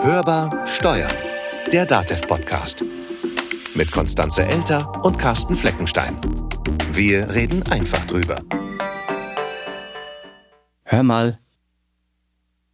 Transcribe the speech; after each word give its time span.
Hörbar 0.00 0.66
Steuern, 0.66 1.10
der 1.72 1.84
DATEV-Podcast. 1.84 2.84
Mit 3.74 3.90
Konstanze 3.90 4.44
Elter 4.44 5.04
und 5.04 5.18
Carsten 5.18 5.56
Fleckenstein. 5.56 6.16
Wir 6.92 7.28
reden 7.34 7.64
einfach 7.64 8.04
drüber. 8.06 8.36
Hör 10.84 11.02
mal. 11.02 11.38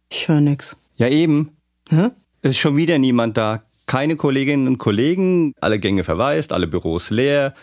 Ich 0.09 0.27
höre 0.27 0.39
nix. 0.39 0.77
Ja, 0.97 1.07
eben. 1.07 1.57
Hä? 1.89 2.09
Ist 2.43 2.57
schon 2.57 2.77
wieder 2.77 2.99
niemand 2.99 3.37
da. 3.37 3.63
Keine 3.87 4.15
Kolleginnen 4.15 4.67
und 4.67 4.77
Kollegen, 4.77 5.53
alle 5.61 5.79
Gänge 5.79 6.03
verwaist, 6.03 6.53
alle 6.53 6.67
Büros 6.67 7.09
leer. 7.09 7.53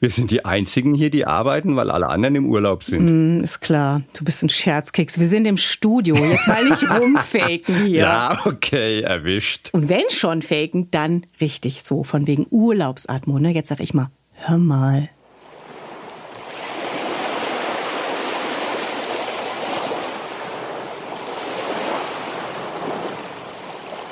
Wir 0.00 0.10
sind 0.10 0.30
die 0.30 0.44
Einzigen 0.44 0.94
hier, 0.94 1.10
die 1.10 1.26
arbeiten, 1.26 1.74
weil 1.74 1.90
alle 1.90 2.08
anderen 2.08 2.36
im 2.36 2.46
Urlaub 2.46 2.84
sind. 2.84 3.08
Hm, 3.08 3.42
ist 3.42 3.58
klar. 3.60 4.02
Du 4.16 4.24
bist 4.24 4.44
ein 4.44 4.48
Scherzkeks. 4.48 5.18
Wir 5.18 5.26
sind 5.26 5.44
im 5.44 5.56
Studio. 5.56 6.14
Jetzt 6.14 6.46
mal 6.46 6.68
nicht 6.68 6.88
rumfaken 7.00 7.84
hier. 7.84 8.02
Ja, 8.02 8.38
okay, 8.44 9.00
erwischt. 9.00 9.70
Und 9.72 9.88
wenn 9.88 10.08
schon 10.10 10.42
faken, 10.42 10.88
dann 10.92 11.26
richtig 11.40 11.82
so. 11.82 12.04
Von 12.04 12.28
wegen 12.28 12.46
Urlaubsatmo, 12.48 13.40
ne? 13.40 13.50
Jetzt 13.50 13.68
sag 13.68 13.80
ich 13.80 13.92
mal, 13.92 14.10
hör 14.34 14.58
mal. 14.58 15.08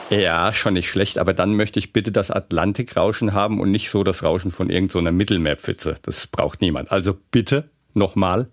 Ja, 0.09 0.53
schon 0.53 0.75
nicht 0.75 0.89
schlecht, 0.89 1.19
aber 1.19 1.35
dann 1.35 1.55
möchte 1.55 1.81
ich 1.81 1.93
bitte 1.93 2.13
das 2.13 2.31
Atlantikrauschen 2.31 3.33
haben 3.33 3.61
und 3.61 3.73
nicht 3.73 3.91
so 3.91 4.05
das 4.05 4.23
Rauschen 4.23 4.53
von 4.53 4.71
irgendeiner 4.71 5.11
so 5.11 5.17
Mittelmeerpfütze. 5.17 5.97
Das 6.03 6.29
braucht 6.29 6.61
niemand. 6.61 6.93
Also 6.93 7.19
bitte 7.33 7.71
nochmal. 7.93 8.49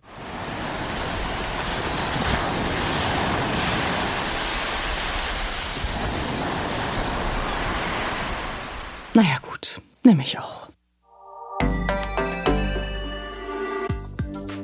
Naja, 9.13 9.37
gut. 9.43 9.79
Nehme 10.03 10.23
ich 10.23 10.39
auch. 10.39 10.69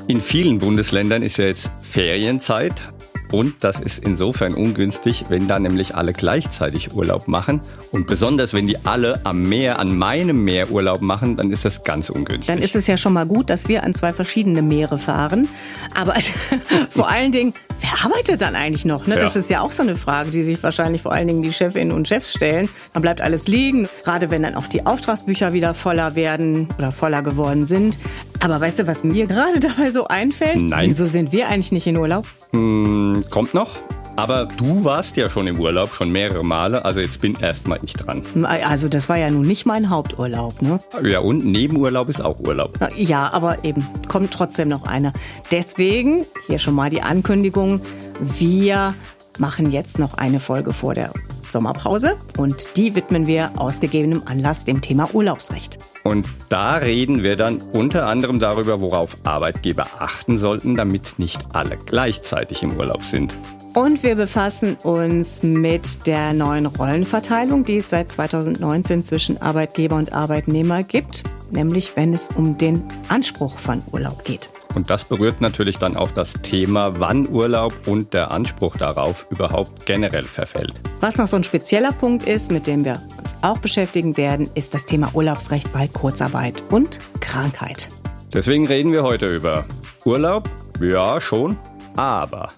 In 0.07 0.21
vielen 0.21 0.57
Bundesländern 0.57 1.21
ist 1.21 1.37
ja 1.37 1.45
jetzt 1.45 1.69
Ferienzeit. 1.81 2.91
Und 3.31 3.55
das 3.63 3.79
ist 3.79 4.03
insofern 4.03 4.53
ungünstig, 4.53 5.25
wenn 5.29 5.47
da 5.47 5.59
nämlich 5.59 5.95
alle 5.95 6.13
gleichzeitig 6.13 6.93
Urlaub 6.93 7.27
machen. 7.27 7.61
Und 7.91 8.07
besonders, 8.07 8.53
wenn 8.53 8.67
die 8.67 8.77
alle 8.85 9.21
am 9.23 9.47
Meer, 9.47 9.79
an 9.79 9.97
meinem 9.97 10.43
Meer 10.43 10.71
Urlaub 10.71 11.01
machen, 11.01 11.37
dann 11.37 11.51
ist 11.51 11.65
das 11.65 11.83
ganz 11.83 12.09
ungünstig. 12.09 12.53
Dann 12.55 12.63
ist 12.63 12.75
es 12.75 12.87
ja 12.87 12.97
schon 12.97 13.13
mal 13.13 13.25
gut, 13.25 13.49
dass 13.49 13.67
wir 13.67 13.83
an 13.83 13.93
zwei 13.93 14.13
verschiedene 14.13 14.61
Meere 14.61 14.97
fahren. 14.97 15.47
Aber 15.93 16.15
vor 16.89 17.09
allen 17.09 17.31
Dingen, 17.31 17.53
wer 17.81 18.05
arbeitet 18.05 18.41
dann 18.41 18.55
eigentlich 18.55 18.85
noch? 18.85 19.05
Ne? 19.07 19.15
Das 19.17 19.35
Ja. 19.35 19.41
ist 19.41 19.49
ja 19.49 19.61
auch 19.61 19.71
so 19.71 19.83
eine 19.83 19.95
Frage, 19.95 20.31
die 20.31 20.43
sich 20.43 20.61
wahrscheinlich 20.63 21.01
vor 21.03 21.11
allen 21.13 21.27
Dingen 21.27 21.41
die 21.41 21.51
Chefinnen 21.53 21.91
und 21.95 22.07
Chefs 22.07 22.31
stellen. 22.33 22.67
Dann 22.93 23.01
bleibt 23.01 23.21
alles 23.21 23.47
liegen, 23.47 23.87
gerade 24.03 24.31
wenn 24.31 24.43
dann 24.43 24.55
auch 24.55 24.67
die 24.67 24.85
Auftragsbücher 24.85 25.53
wieder 25.53 25.73
voller 25.73 26.15
werden 26.15 26.67
oder 26.77 26.91
voller 26.91 27.21
geworden 27.21 27.65
sind. 27.65 27.97
Aber 28.39 28.59
weißt 28.59 28.79
du, 28.79 28.87
was 28.87 29.03
mir 29.03 29.27
gerade 29.27 29.59
dabei 29.59 29.91
so 29.91 30.07
einfällt? 30.07 30.61
Nein. 30.61 30.89
Wieso 30.89 31.05
sind 31.05 31.31
wir 31.31 31.47
eigentlich 31.47 31.71
nicht 31.71 31.87
in 31.87 31.97
Urlaub? 31.97 32.25
Hm, 32.51 33.18
kommt 33.29 33.53
noch. 33.53 33.71
Aber 34.15 34.47
du 34.47 34.83
warst 34.83 35.15
ja 35.15 35.29
schon 35.29 35.47
im 35.47 35.59
Urlaub, 35.61 35.93
schon 35.93 36.11
mehrere 36.11 36.43
Male. 36.43 36.83
Also 36.83 36.99
jetzt 36.99 37.21
bin 37.21 37.37
erstmal 37.39 37.79
ich 37.83 37.93
dran. 37.93 38.21
Also 38.43 38.89
das 38.89 39.07
war 39.07 39.15
ja 39.15 39.29
nun 39.29 39.47
nicht 39.47 39.65
mein 39.65 39.89
Haupturlaub, 39.89 40.61
ne? 40.61 40.81
Ja, 41.03 41.19
und 41.19 41.45
Nebenurlaub 41.45 42.09
ist 42.09 42.19
auch 42.19 42.39
Urlaub. 42.41 42.77
Ja, 42.97 43.31
aber 43.31 43.63
eben, 43.63 43.87
kommt 44.09 44.31
trotzdem 44.31 44.67
noch 44.67 44.85
einer. 44.85 45.13
Deswegen, 45.51 46.25
hier 46.47 46.59
schon 46.59 46.75
mal 46.75 46.89
die 46.89 47.01
Ankündigung, 47.01 47.79
wir 48.19 48.93
machen 49.37 49.71
jetzt 49.71 49.99
noch 49.99 50.15
eine 50.15 50.41
Folge 50.41 50.73
vor 50.73 50.95
der 50.95 51.13
Sommerpause 51.51 52.17
und 52.37 52.77
die 52.77 52.95
widmen 52.95 53.27
wir 53.27 53.51
aus 53.57 53.79
gegebenem 53.79 54.23
Anlass 54.25 54.65
dem 54.65 54.81
Thema 54.81 55.09
Urlaubsrecht. 55.13 55.77
Und 56.03 56.27
da 56.49 56.75
reden 56.77 57.23
wir 57.23 57.35
dann 57.35 57.61
unter 57.61 58.07
anderem 58.07 58.39
darüber, 58.39 58.81
worauf 58.81 59.17
Arbeitgeber 59.23 59.87
achten 59.99 60.37
sollten, 60.37 60.75
damit 60.75 61.19
nicht 61.19 61.39
alle 61.53 61.77
gleichzeitig 61.77 62.63
im 62.63 62.77
Urlaub 62.77 63.03
sind. 63.03 63.33
Und 63.73 64.03
wir 64.03 64.15
befassen 64.15 64.75
uns 64.83 65.43
mit 65.43 66.07
der 66.07 66.33
neuen 66.33 66.65
Rollenverteilung, 66.65 67.63
die 67.63 67.77
es 67.77 67.89
seit 67.89 68.11
2019 68.11 69.05
zwischen 69.05 69.41
Arbeitgeber 69.41 69.95
und 69.95 70.11
Arbeitnehmer 70.11 70.83
gibt, 70.83 71.23
nämlich 71.51 71.95
wenn 71.95 72.13
es 72.13 72.29
um 72.29 72.57
den 72.57 72.83
Anspruch 73.09 73.57
von 73.57 73.81
Urlaub 73.91 74.23
geht. 74.23 74.49
Und 74.75 74.89
das 74.89 75.03
berührt 75.03 75.41
natürlich 75.41 75.77
dann 75.77 75.97
auch 75.97 76.11
das 76.11 76.33
Thema, 76.41 76.99
wann 76.99 77.27
Urlaub 77.27 77.73
und 77.87 78.13
der 78.13 78.31
Anspruch 78.31 78.75
darauf 78.77 79.27
überhaupt 79.29 79.85
generell 79.85 80.25
verfällt. 80.25 80.73
Was 80.99 81.17
noch 81.17 81.27
so 81.27 81.35
ein 81.35 81.43
spezieller 81.43 81.91
Punkt 81.91 82.27
ist, 82.27 82.51
mit 82.51 82.67
dem 82.67 82.85
wir 82.85 83.01
uns 83.19 83.35
auch 83.41 83.57
beschäftigen 83.57 84.17
werden, 84.17 84.49
ist 84.55 84.73
das 84.73 84.85
Thema 84.85 85.09
Urlaubsrecht 85.13 85.71
bei 85.73 85.87
Kurzarbeit 85.87 86.63
und 86.69 86.99
Krankheit. 87.19 87.89
Deswegen 88.33 88.67
reden 88.67 88.91
wir 88.91 89.03
heute 89.03 89.33
über 89.33 89.65
Urlaub. 90.05 90.49
Ja, 90.79 91.19
schon. 91.19 91.57
Aber 91.95 92.51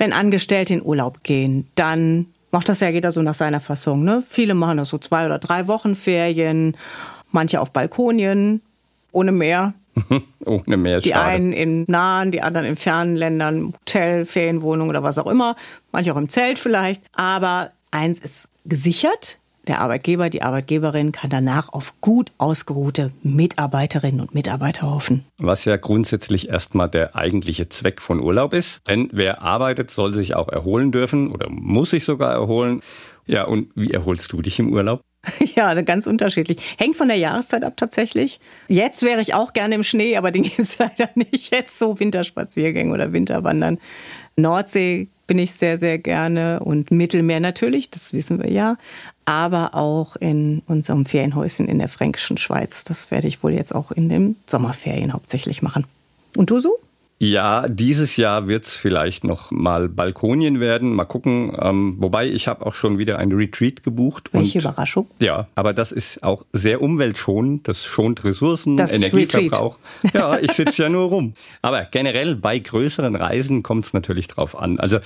Wenn 0.00 0.14
Angestellte 0.14 0.72
in 0.72 0.82
Urlaub 0.82 1.24
gehen, 1.24 1.68
dann 1.74 2.24
macht 2.52 2.70
das 2.70 2.80
ja 2.80 2.88
jeder 2.88 3.12
so 3.12 3.20
nach 3.20 3.34
seiner 3.34 3.60
Fassung. 3.60 4.02
Ne? 4.02 4.22
Viele 4.26 4.54
machen 4.54 4.78
das 4.78 4.88
so 4.88 4.96
zwei 4.96 5.26
oder 5.26 5.38
drei 5.38 5.68
Wochen 5.68 5.94
Ferien, 5.94 6.74
manche 7.32 7.60
auf 7.60 7.70
Balkonien, 7.74 8.62
ohne 9.12 9.30
Meer. 9.30 9.74
ohne 10.46 10.78
mehr 10.78 11.00
Die 11.00 11.10
schade. 11.10 11.22
einen 11.22 11.52
in 11.52 11.84
nahen, 11.86 12.30
die 12.30 12.40
anderen 12.40 12.66
in 12.66 12.76
fernen 12.76 13.14
Ländern, 13.14 13.74
Hotel, 13.74 14.24
Ferienwohnung 14.24 14.88
oder 14.88 15.02
was 15.02 15.18
auch 15.18 15.26
immer. 15.26 15.54
Manche 15.92 16.14
auch 16.14 16.16
im 16.16 16.30
Zelt 16.30 16.58
vielleicht. 16.58 17.02
Aber 17.12 17.72
eins 17.90 18.20
ist 18.20 18.48
gesichert. 18.64 19.38
Der 19.70 19.80
Arbeitgeber, 19.80 20.30
die 20.30 20.42
Arbeitgeberin 20.42 21.12
kann 21.12 21.30
danach 21.30 21.72
auf 21.72 22.00
gut 22.00 22.32
ausgeruhte 22.38 23.12
Mitarbeiterinnen 23.22 24.20
und 24.20 24.34
Mitarbeiter 24.34 24.90
hoffen. 24.90 25.24
Was 25.38 25.64
ja 25.64 25.76
grundsätzlich 25.76 26.48
erstmal 26.48 26.88
der 26.88 27.14
eigentliche 27.14 27.68
Zweck 27.68 28.00
von 28.00 28.18
Urlaub 28.18 28.52
ist. 28.52 28.80
Denn 28.88 29.08
wer 29.12 29.42
arbeitet, 29.42 29.92
soll 29.92 30.12
sich 30.12 30.34
auch 30.34 30.48
erholen 30.48 30.90
dürfen 30.90 31.30
oder 31.30 31.48
muss 31.48 31.90
sich 31.90 32.04
sogar 32.04 32.32
erholen. 32.32 32.82
Ja, 33.26 33.44
und 33.44 33.70
wie 33.76 33.92
erholst 33.92 34.32
du 34.32 34.42
dich 34.42 34.58
im 34.58 34.72
Urlaub? 34.72 35.02
Ja, 35.54 35.80
ganz 35.82 36.06
unterschiedlich. 36.06 36.76
Hängt 36.78 36.96
von 36.96 37.08
der 37.08 37.16
Jahreszeit 37.16 37.64
ab 37.64 37.76
tatsächlich. 37.76 38.40
Jetzt 38.68 39.02
wäre 39.02 39.20
ich 39.20 39.34
auch 39.34 39.52
gerne 39.52 39.74
im 39.74 39.82
Schnee, 39.82 40.16
aber 40.16 40.30
den 40.30 40.42
gibt 40.44 40.58
es 40.58 40.78
leider 40.78 41.08
nicht. 41.14 41.52
Jetzt 41.52 41.78
so 41.78 41.98
Winterspaziergänge 41.98 42.92
oder 42.92 43.12
Winterwandern. 43.12 43.78
Nordsee 44.36 45.08
bin 45.26 45.38
ich 45.38 45.52
sehr, 45.52 45.78
sehr 45.78 45.98
gerne 45.98 46.60
und 46.60 46.90
Mittelmeer 46.90 47.40
natürlich, 47.40 47.90
das 47.90 48.12
wissen 48.12 48.42
wir 48.42 48.50
ja. 48.50 48.76
Aber 49.24 49.74
auch 49.74 50.16
in 50.16 50.62
unserem 50.66 51.06
Ferienhäuschen 51.06 51.68
in 51.68 51.78
der 51.78 51.88
fränkischen 51.88 52.36
Schweiz. 52.36 52.84
Das 52.84 53.10
werde 53.10 53.28
ich 53.28 53.42
wohl 53.42 53.52
jetzt 53.52 53.74
auch 53.74 53.92
in 53.92 54.08
den 54.08 54.36
Sommerferien 54.46 55.12
hauptsächlich 55.12 55.62
machen. 55.62 55.84
Und 56.36 56.50
du 56.50 56.58
so? 56.58 56.78
Ja, 57.22 57.68
dieses 57.68 58.16
Jahr 58.16 58.48
wird's 58.48 58.74
vielleicht 58.74 59.24
noch 59.24 59.50
mal 59.50 59.90
Balkonien 59.90 60.58
werden. 60.58 60.94
Mal 60.94 61.04
gucken. 61.04 61.54
Ähm, 61.60 61.96
wobei 61.98 62.26
ich 62.26 62.48
habe 62.48 62.64
auch 62.64 62.72
schon 62.72 62.96
wieder 62.96 63.18
ein 63.18 63.30
Retreat 63.32 63.82
gebucht. 63.82 64.30
Welche 64.32 64.58
und, 64.58 64.64
Überraschung. 64.64 65.06
Ja, 65.18 65.46
aber 65.54 65.74
das 65.74 65.92
ist 65.92 66.22
auch 66.22 66.46
sehr 66.54 66.80
umweltschonend. 66.80 67.68
Das 67.68 67.84
schont 67.84 68.24
Ressourcen, 68.24 68.78
Das 68.78 68.90
Energieverbrauch. 68.90 69.76
Ja, 70.14 70.38
ich 70.38 70.52
sitze 70.52 70.84
ja 70.84 70.88
nur 70.88 71.10
rum. 71.10 71.34
Aber 71.60 71.84
generell 71.84 72.36
bei 72.36 72.58
größeren 72.58 73.14
Reisen 73.14 73.62
kommt 73.62 73.84
es 73.84 73.92
natürlich 73.92 74.26
drauf 74.26 74.58
an. 74.58 74.80
Also 74.80 74.98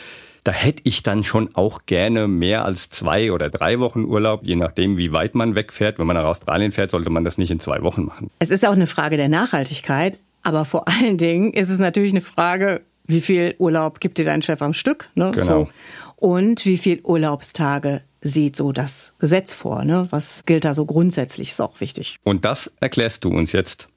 da 0.45 0.53
hätte 0.53 0.83
ich 0.85 1.03
dann 1.03 1.25
schon 1.25 1.51
auch 1.55 1.87
gerne 1.87 2.29
mehr 2.29 2.65
als 2.65 2.91
zwei 2.91 3.33
oder 3.33 3.49
drei 3.49 3.81
Wochen 3.81 4.05
Urlaub, 4.05 4.43
je 4.45 4.57
nachdem, 4.57 4.99
wie 4.99 5.11
weit 5.11 5.35
man 5.35 5.55
wegfährt. 5.55 5.99
Wenn 5.99 6.07
man 6.07 6.17
nach 6.17 6.25
Australien 6.25 6.71
fährt, 6.71 6.91
sollte 6.91 7.11
man 7.11 7.25
das 7.25 7.39
nicht 7.39 7.51
in 7.51 7.61
zwei 7.61 7.83
Wochen 7.83 8.05
machen. 8.05 8.31
Es 8.39 8.51
ist 8.51 8.65
auch 8.65 8.73
eine 8.73 8.87
Frage 8.87 9.17
der 9.17 9.31
Nachhaltigkeit, 9.31 10.19
aber 10.44 10.65
vor 10.65 10.87
allen 10.87 11.19
Dingen 11.19 11.53
ist 11.53 11.71
es 11.71 11.81
natürlich 11.81 12.12
eine 12.12 12.21
Frage, 12.21 12.82
wie 13.06 13.21
viel 13.21 13.55
Urlaub 13.59 14.00
gibt 14.00 14.19
dir 14.19 14.25
dein 14.25 14.43
Chef 14.43 14.62
am 14.62 14.72
Stück? 14.72 15.10
Ne? 15.15 15.31
Genau. 15.32 15.44
So. 15.47 15.69
Und 16.16 16.65
wie 16.65 16.78
viel 16.78 17.01
Urlaubstage 17.03 18.03
sieht 18.21 18.57
so 18.57 18.72
das 18.72 19.15
Gesetz 19.19 19.54
vor? 19.54 19.84
Ne? 19.84 20.07
Was 20.10 20.45
gilt 20.47 20.65
da 20.65 20.72
so 20.72 20.86
grundsätzlich? 20.86 21.51
Ist 21.51 21.60
auch 21.60 21.80
wichtig. 21.80 22.19
Und 22.22 22.45
das 22.45 22.72
erklärst 22.80 23.24
du 23.24 23.30
uns 23.30 23.53
jetzt. 23.53 23.89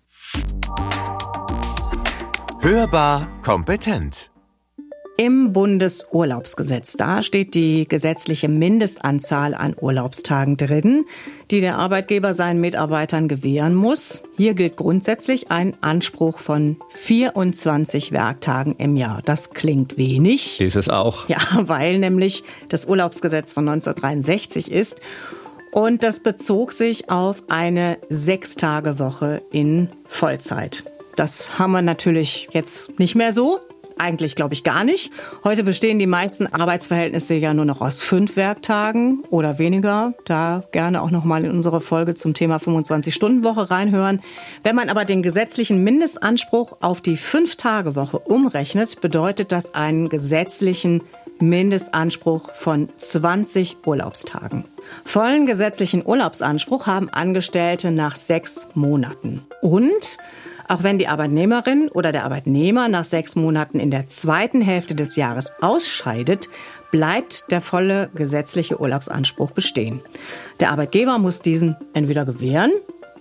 Hörbar 2.62 3.30
kompetent. 3.44 4.32
Im 5.20 5.52
Bundesurlaubsgesetz, 5.52 6.94
da 6.94 7.24
steht 7.24 7.56
die 7.56 7.88
gesetzliche 7.88 8.50
Mindestanzahl 8.50 9.56
an 9.56 9.76
Urlaubstagen 9.76 10.58
drin, 10.58 11.06
die 11.50 11.60
der 11.60 11.80
Arbeitgeber 11.80 12.36
seinen 12.36 12.62
Mitarbeitern 12.62 13.28
gewähren 13.28 13.74
muss. 13.74 14.22
Hier 14.38 14.54
gilt 14.54 14.78
grundsätzlich 14.78 15.50
ein 15.50 15.76
Anspruch 15.82 16.38
von 16.38 16.78
24 16.90 18.12
Werktagen 18.12 18.76
im 18.78 18.96
Jahr. 18.96 19.24
Das 19.26 19.50
klingt 19.50 19.98
wenig. 19.98 20.62
Ist 20.62 20.76
es 20.76 20.88
auch. 20.88 21.28
Ja, 21.28 21.40
weil 21.64 21.98
nämlich 21.98 22.44
das 22.70 22.86
Urlaubsgesetz 22.86 23.54
von 23.54 23.68
1963 23.68 24.72
ist. 24.72 25.02
Und 25.72 26.04
das 26.04 26.20
bezog 26.20 26.74
sich 26.74 27.10
auf 27.10 27.42
eine 27.48 27.98
Sechstagewoche 28.10 29.42
in 29.52 29.90
Vollzeit. 30.08 30.84
Das 31.16 31.58
haben 31.58 31.72
wir 31.72 31.82
natürlich 31.82 32.50
jetzt 32.52 33.00
nicht 33.00 33.16
mehr 33.16 33.34
so. 33.34 33.60
Eigentlich, 34.00 34.36
glaube 34.36 34.54
ich, 34.54 34.64
gar 34.64 34.84
nicht. 34.84 35.12
Heute 35.44 35.64
bestehen 35.64 36.00
die 36.00 36.08
meisten 36.08 36.48
Arbeitsverhältnisse 36.48 37.36
ja 37.36 37.54
nur 37.54 37.66
noch 37.66 37.82
aus 37.82 38.02
fünf 38.02 38.36
Werktagen 38.36 39.24
oder 39.30 39.60
weniger. 39.60 40.14
Da 40.26 40.64
gerne 40.72 41.02
auch 41.02 41.12
nochmal 41.12 41.46
in 41.46 41.52
unsere 41.52 41.82
Folge 41.82 42.16
zum 42.16 42.34
Thema 42.34 42.58
25-Stunden-Woche 42.58 43.70
reinhören. 43.70 44.22
Wenn 44.64 44.76
man 44.76 44.90
aber 44.90 45.06
den 45.06 45.24
gesetzlichen 45.24 45.84
Mindestanspruch 45.84 46.78
auf 46.82 47.02
die 47.02 47.18
Fünf-Tage-Woche 47.18 48.20
umrechnet, 48.20 49.02
bedeutet 49.02 49.52
das 49.52 49.74
einen 49.74 50.10
gesetzlichen 50.10 51.02
Mindestanspruch 51.40 52.54
von 52.54 52.90
20 52.98 53.78
Urlaubstagen. 53.86 54.66
Vollen 55.04 55.46
gesetzlichen 55.46 56.06
Urlaubsanspruch 56.06 56.88
haben 56.88 57.10
Angestellte 57.10 57.92
nach 57.92 58.16
sechs 58.16 58.68
Monaten. 58.74 59.46
Und 59.62 60.18
auch 60.68 60.84
wenn 60.84 61.00
die 61.00 61.08
Arbeitnehmerin 61.08 61.90
oder 61.90 62.12
der 62.12 62.24
Arbeitnehmer 62.24 62.90
nach 62.90 63.04
sechs 63.04 63.36
Monaten 63.36 63.80
in 63.80 63.92
der 63.92 64.08
zweiten 64.08 64.62
Hälfte 64.62 64.96
des 64.96 65.16
Jahres 65.16 65.52
ausscheidet, 65.62 66.50
bleibt 66.92 67.52
der 67.52 67.62
volle 67.62 68.10
gesetzliche 68.16 68.80
Urlaubsanspruch 68.80 69.52
bestehen. 69.52 70.02
Der 70.60 70.72
Arbeitgeber 70.72 71.18
muss 71.18 71.42
diesen 71.42 71.76
entweder 71.94 72.26
gewähren 72.26 72.72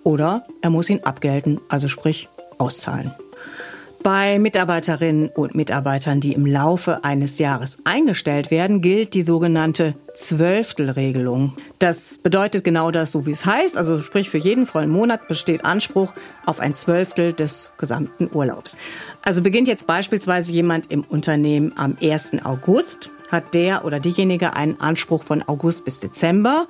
oder 0.02 0.46
er 0.62 0.70
muss 0.70 0.90
ihn 0.90 1.04
abgelten, 1.04 1.60
also 1.68 1.88
sprich 1.88 2.28
auszahlen. 2.58 3.12
Bei 4.06 4.38
Mitarbeiterinnen 4.38 5.30
und 5.30 5.56
Mitarbeitern, 5.56 6.20
die 6.20 6.32
im 6.32 6.46
Laufe 6.46 7.02
eines 7.02 7.40
Jahres 7.40 7.78
eingestellt 7.82 8.52
werden, 8.52 8.80
gilt 8.80 9.14
die 9.14 9.22
sogenannte 9.22 9.96
Zwölftelregelung. 10.14 11.56
Das 11.80 12.16
bedeutet 12.22 12.62
genau 12.62 12.92
das, 12.92 13.10
so 13.10 13.26
wie 13.26 13.32
es 13.32 13.44
heißt. 13.44 13.76
Also 13.76 13.98
sprich, 13.98 14.30
für 14.30 14.38
jeden 14.38 14.64
vollen 14.64 14.90
Monat 14.90 15.26
besteht 15.26 15.64
Anspruch 15.64 16.12
auf 16.44 16.60
ein 16.60 16.76
Zwölftel 16.76 17.32
des 17.32 17.72
gesamten 17.78 18.30
Urlaubs. 18.32 18.78
Also 19.22 19.42
beginnt 19.42 19.66
jetzt 19.66 19.88
beispielsweise 19.88 20.52
jemand 20.52 20.92
im 20.92 21.02
Unternehmen 21.02 21.72
am 21.74 21.96
1. 22.00 22.44
August, 22.44 23.10
hat 23.32 23.54
der 23.54 23.84
oder 23.84 23.98
diejenige 23.98 24.52
einen 24.52 24.80
Anspruch 24.80 25.24
von 25.24 25.42
August 25.42 25.84
bis 25.84 25.98
Dezember 25.98 26.68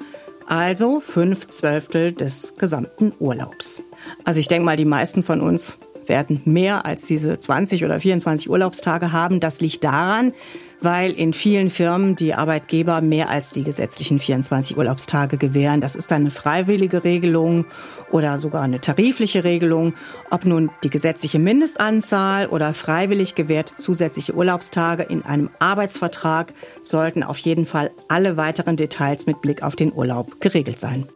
also 0.48 1.00
fünf 1.00 1.48
Zwölftel 1.48 2.12
des 2.12 2.54
gesamten 2.56 3.12
Urlaubs. 3.18 3.82
Also 4.24 4.40
ich 4.40 4.48
denke 4.48 4.64
mal, 4.64 4.76
die 4.76 4.84
meisten 4.84 5.22
von 5.22 5.40
uns 5.40 5.78
werden 6.08 6.42
mehr 6.44 6.86
als 6.86 7.02
diese 7.02 7.38
20 7.38 7.84
oder 7.84 8.00
24 8.00 8.50
Urlaubstage 8.50 9.12
haben. 9.12 9.40
Das 9.40 9.60
liegt 9.60 9.84
daran, 9.84 10.32
weil 10.80 11.12
in 11.12 11.32
vielen 11.32 11.70
Firmen 11.70 12.16
die 12.16 12.34
Arbeitgeber 12.34 13.00
mehr 13.00 13.28
als 13.28 13.50
die 13.50 13.64
gesetzlichen 13.64 14.18
24 14.18 14.76
Urlaubstage 14.76 15.36
gewähren. 15.36 15.80
Das 15.80 15.96
ist 15.96 16.12
eine 16.12 16.30
freiwillige 16.30 17.04
Regelung 17.04 17.64
oder 18.10 18.38
sogar 18.38 18.62
eine 18.62 18.80
tarifliche 18.80 19.44
Regelung. 19.44 19.94
Ob 20.30 20.44
nun 20.44 20.70
die 20.84 20.90
gesetzliche 20.90 21.38
Mindestanzahl 21.38 22.46
oder 22.46 22.74
freiwillig 22.74 23.34
gewährte 23.34 23.76
zusätzliche 23.76 24.34
Urlaubstage 24.34 25.02
in 25.02 25.24
einem 25.24 25.50
Arbeitsvertrag 25.58 26.52
sollten 26.82 27.22
auf 27.22 27.38
jeden 27.38 27.66
Fall 27.66 27.90
alle 28.08 28.36
weiteren 28.36 28.76
Details 28.76 29.26
mit 29.26 29.40
Blick 29.40 29.62
auf 29.62 29.76
den 29.76 29.92
Urlaub 29.92 30.40
geregelt 30.40 30.78
sein. 30.78 31.06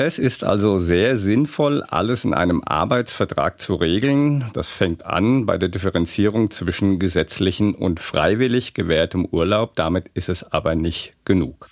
Es 0.00 0.20
ist 0.20 0.44
also 0.44 0.78
sehr 0.78 1.16
sinnvoll, 1.16 1.82
alles 1.82 2.24
in 2.24 2.32
einem 2.32 2.62
Arbeitsvertrag 2.64 3.60
zu 3.60 3.74
regeln. 3.74 4.48
Das 4.52 4.70
fängt 4.70 5.04
an 5.04 5.44
bei 5.44 5.58
der 5.58 5.68
Differenzierung 5.68 6.52
zwischen 6.52 7.00
gesetzlichen 7.00 7.74
und 7.74 7.98
freiwillig 7.98 8.74
gewährtem 8.74 9.26
Urlaub. 9.26 9.74
Damit 9.74 10.08
ist 10.14 10.28
es 10.28 10.52
aber 10.52 10.76
nicht 10.76 11.14
genug. 11.24 11.68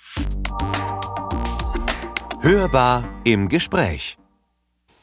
Hörbar 2.41 3.07
im 3.23 3.47
Gespräch. 3.47 4.17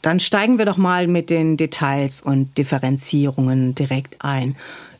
Dann 0.02 0.20
steigen 0.20 0.58
wir 0.58 0.66
doch 0.66 0.76
mal 0.76 1.06
mit 1.06 1.30
den 1.30 1.56
Details 1.56 2.20
und 2.20 2.58
Differenzierungen 2.58 3.74
direkt 3.74 4.16
ein. 4.18 4.54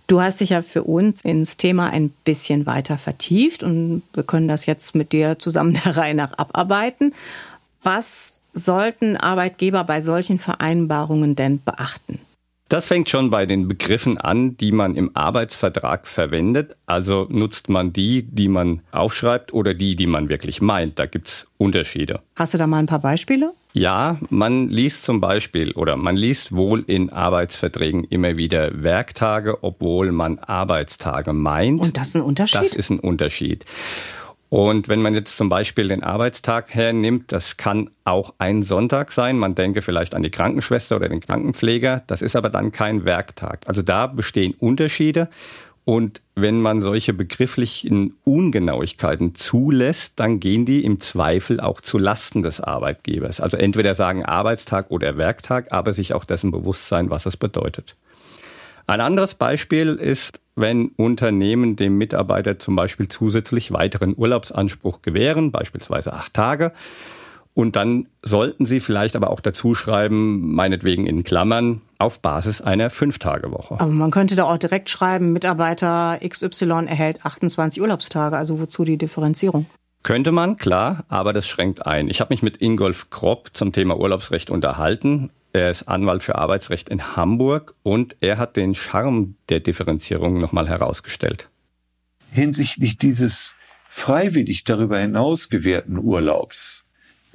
Du 0.06 0.20
hast 0.20 0.41
dich 0.41 0.50
ja 0.50 0.62
für 0.62 0.85
uns 0.85 1.23
ins 1.23 1.59
Thema 1.59 1.91
ein 1.91 2.11
bisschen 2.25 2.65
weiter 2.65 2.99
vertieft 2.99 3.62
und 3.62 4.03
wir 4.12 4.23
können 4.23 4.49
das 4.49 4.65
jetzt 4.65 4.94
mit 4.94 5.12
dir 5.12 5.38
zusammen 5.38 5.75
der 5.85 5.99
Reihe 5.99 6.15
nach 6.15 6.32
abarbeiten. 6.32 7.12
Was 7.85 8.43
sollten 8.55 9.19
Arbeitgeber 9.19 9.85
bei 9.85 10.01
solchen 10.01 10.39
Vereinbarungen 10.39 11.37
denn 11.37 11.63
beachten? 11.63 12.19
Das 12.71 12.87
fängt 12.87 13.11
schon 13.11 13.29
bei 13.29 13.45
den 13.45 13.69
Begriffen 13.69 14.17
an, 14.17 14.57
die 14.57 14.73
man 14.73 14.97
im 14.97 15.11
Arbeitsvertrag 15.15 16.07
verwendet. 16.07 16.77
Also 16.87 17.27
nutzt 17.29 17.69
man 17.69 17.93
die, 17.93 18.23
die 18.23 18.49
man 18.49 18.81
aufschreibt 18.91 19.53
oder 19.53 19.75
die, 19.75 19.97
die 19.97 20.07
man 20.07 20.31
wirklich 20.31 20.63
meint. 20.63 20.99
Da 20.99 21.05
gibt's 21.05 21.47
Unterschiede. 21.59 22.23
Hast 22.37 22.55
du 22.55 22.59
da 22.59 22.67
mal 22.67 22.79
ein 22.79 22.87
paar 22.87 23.01
Beispiele? 23.01 23.53
Ja, 23.75 24.19
man 24.31 24.71
liest 24.71 25.05
zum 25.05 25.21
Beispiel 25.21 25.73
oder 25.73 25.97
man 25.97 26.17
liest 26.17 26.57
wohl 26.57 26.85
in 26.87 27.13
Arbeitsverträgen 27.13 28.05
immer 28.05 28.39
wieder 28.39 28.83
Werktage, 28.83 29.63
obwohl 29.63 30.11
man 30.11 30.39
Arbeitstage 30.39 31.35
meint. 31.35 31.81
Und 31.81 31.99
das 31.99 32.09
ist 32.09 32.17
ein 32.17 32.23
Unterschied? 32.23 32.61
Das 32.61 32.73
ist 32.73 32.89
ein 32.89 32.99
Unterschied. 32.99 33.67
Und 34.55 34.87
wenn 34.87 35.03
man 35.03 35.15
jetzt 35.15 35.37
zum 35.37 35.49
Beispiel 35.49 35.89
den 35.89 36.05
Arbeitstag 36.05 36.73
hernimmt, 36.73 37.33
das 37.33 37.56
kann 37.56 37.91
auch 38.05 38.35
ein 38.39 38.62
Sonntag 38.62 39.11
sein. 39.11 39.37
Man 39.37 39.56
denke 39.56 39.83
vielleicht 39.83 40.15
an 40.15 40.23
die 40.23 40.31
Krankenschwester 40.31 40.95
oder 40.95 41.09
den 41.09 41.19
Krankenpfleger. 41.19 42.05
Das 42.06 42.23
ist 42.23 42.37
aber 42.37 42.51
dann 42.51 42.71
kein 42.71 43.05
Werktag. 43.05 43.62
Also 43.67 43.83
da 43.83 44.06
bestehen 44.06 44.55
Unterschiede. 44.55 45.29
Und 45.85 46.23
wenn 46.37 46.61
man 46.61 46.83
solche 46.83 47.12
begrifflichen 47.12 48.15
Ungenauigkeiten 48.23 49.35
zulässt, 49.35 50.21
dann 50.21 50.39
gehen 50.39 50.67
die 50.67 50.85
im 50.85 51.01
Zweifel 51.01 51.59
auch 51.59 51.81
zu 51.81 51.99
Lasten 51.99 52.45
des 52.45 52.61
Arbeitgebers. 52.61 53.41
Also 53.41 53.56
entweder 53.56 53.95
sagen 53.95 54.25
Arbeitstag 54.25 54.89
oder 54.93 55.19
Werktag, 55.19 55.73
aber 55.73 55.91
sich 55.91 56.15
auch 56.15 56.25
dessen 56.25 56.53
bewusst 56.53 56.89
sein, 56.89 57.11
was 57.11 57.27
es 57.27 57.37
bedeutet. 57.37 57.97
Ein 58.87 59.01
anderes 59.01 59.35
Beispiel 59.35 59.95
ist, 59.95 60.41
wenn 60.57 60.89
Unternehmen 60.97 61.77
dem 61.77 61.97
Mitarbeiter 61.99 62.59
zum 62.59 62.77
Beispiel 62.77 63.09
zusätzlich 63.09 63.73
weiteren 63.73 64.15
Urlaubsanspruch 64.17 65.03
gewähren, 65.03 65.53
beispielsweise 65.53 66.13
acht 66.13 66.35
Tage. 66.35 66.73
Und 67.55 67.77
dann 67.77 68.09
sollten 68.23 68.67
Sie 68.67 68.81
vielleicht 68.81 69.15
aber 69.15 69.31
auch 69.31 69.41
dazu 69.41 69.77
schreiben, 69.77 70.55
meinetwegen 70.55 71.07
in 71.07 71.23
Klammern, 71.23 71.83
auf 71.99 72.21
Basis 72.21 72.61
einer 72.61 72.91
Fünftagewoche. 72.91 73.75
Aber 73.75 73.93
man 73.93 74.11
könnte 74.11 74.35
da 74.35 74.45
auch 74.45 74.59
direkt 74.59 74.91
schreiben, 74.91 75.33
Mitarbeiter 75.33 76.19
XY 76.29 76.87
erhält 76.87 77.25
28 77.25 77.81
Urlaubstage. 77.81 78.37
Also 78.37 78.61
wozu 78.61 78.85
die 78.85 78.99
Differenzierung? 78.99 79.67
Könnte 80.03 80.33
man, 80.33 80.57
klar, 80.57 81.05
aber 81.09 81.33
das 81.33 81.47
schränkt 81.47 81.87
ein. 81.87 82.09
Ich 82.09 82.21
habe 82.21 82.35
mich 82.35 82.43
mit 82.43 82.61
Ingolf 82.61 83.09
Kropp 83.11 83.51
zum 83.55 83.73
Thema 83.73 83.99
Urlaubsrecht 83.99 84.51
unterhalten 84.51 85.31
er 85.55 85.71
ist 85.71 85.85
Anwalt 85.85 86.25
für 86.25 86.35
Arbeitsrecht 86.35 86.89
in 86.89 87.17
Hamburg 87.17 87.75
und 87.85 88.17
er 88.21 88.39
hat 88.39 88.56
den 88.56 88.75
Charme 88.75 89.37
der 89.49 89.61
Differenzierung 89.61 90.41
nochmal 90.41 90.69
herausgestellt. 90.69 91.49
Hinsichtlich 92.32 92.99
dieses 92.99 93.55
freiwillig 93.89 94.65
darüber 94.65 94.99
hinaus 94.99 95.51
gewährten 95.51 95.99
Urlaubs 95.99 96.84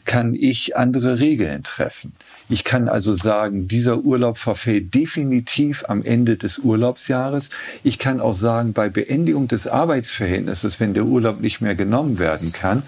kann 0.04 0.34
ich 0.34 0.76
andere 0.76 1.20
Regeln 1.20 1.64
treffen. 1.64 2.14
Ich 2.50 2.66
kann 2.66 2.90
also 2.90 3.16
sagen, 3.16 3.70
dieser 3.70 4.00
Urlaub 4.00 4.38
verfällt 4.38 4.94
definitiv 4.94 5.86
am 5.88 6.04
Ende 6.04 6.36
des 6.36 6.60
Urlaubsjahres. 6.60 7.52
Ich 7.84 8.00
kann 8.00 8.20
auch 8.20 8.34
sagen, 8.34 8.74
bei 8.74 8.90
Beendigung 8.90 9.48
des 9.48 9.68
Arbeitsverhältnisses, 9.68 10.80
wenn 10.82 10.94
der 10.94 11.06
Urlaub 11.06 11.40
nicht 11.40 11.62
mehr 11.62 11.76
genommen 11.76 12.20
werden 12.20 12.52
kann, 12.52 12.84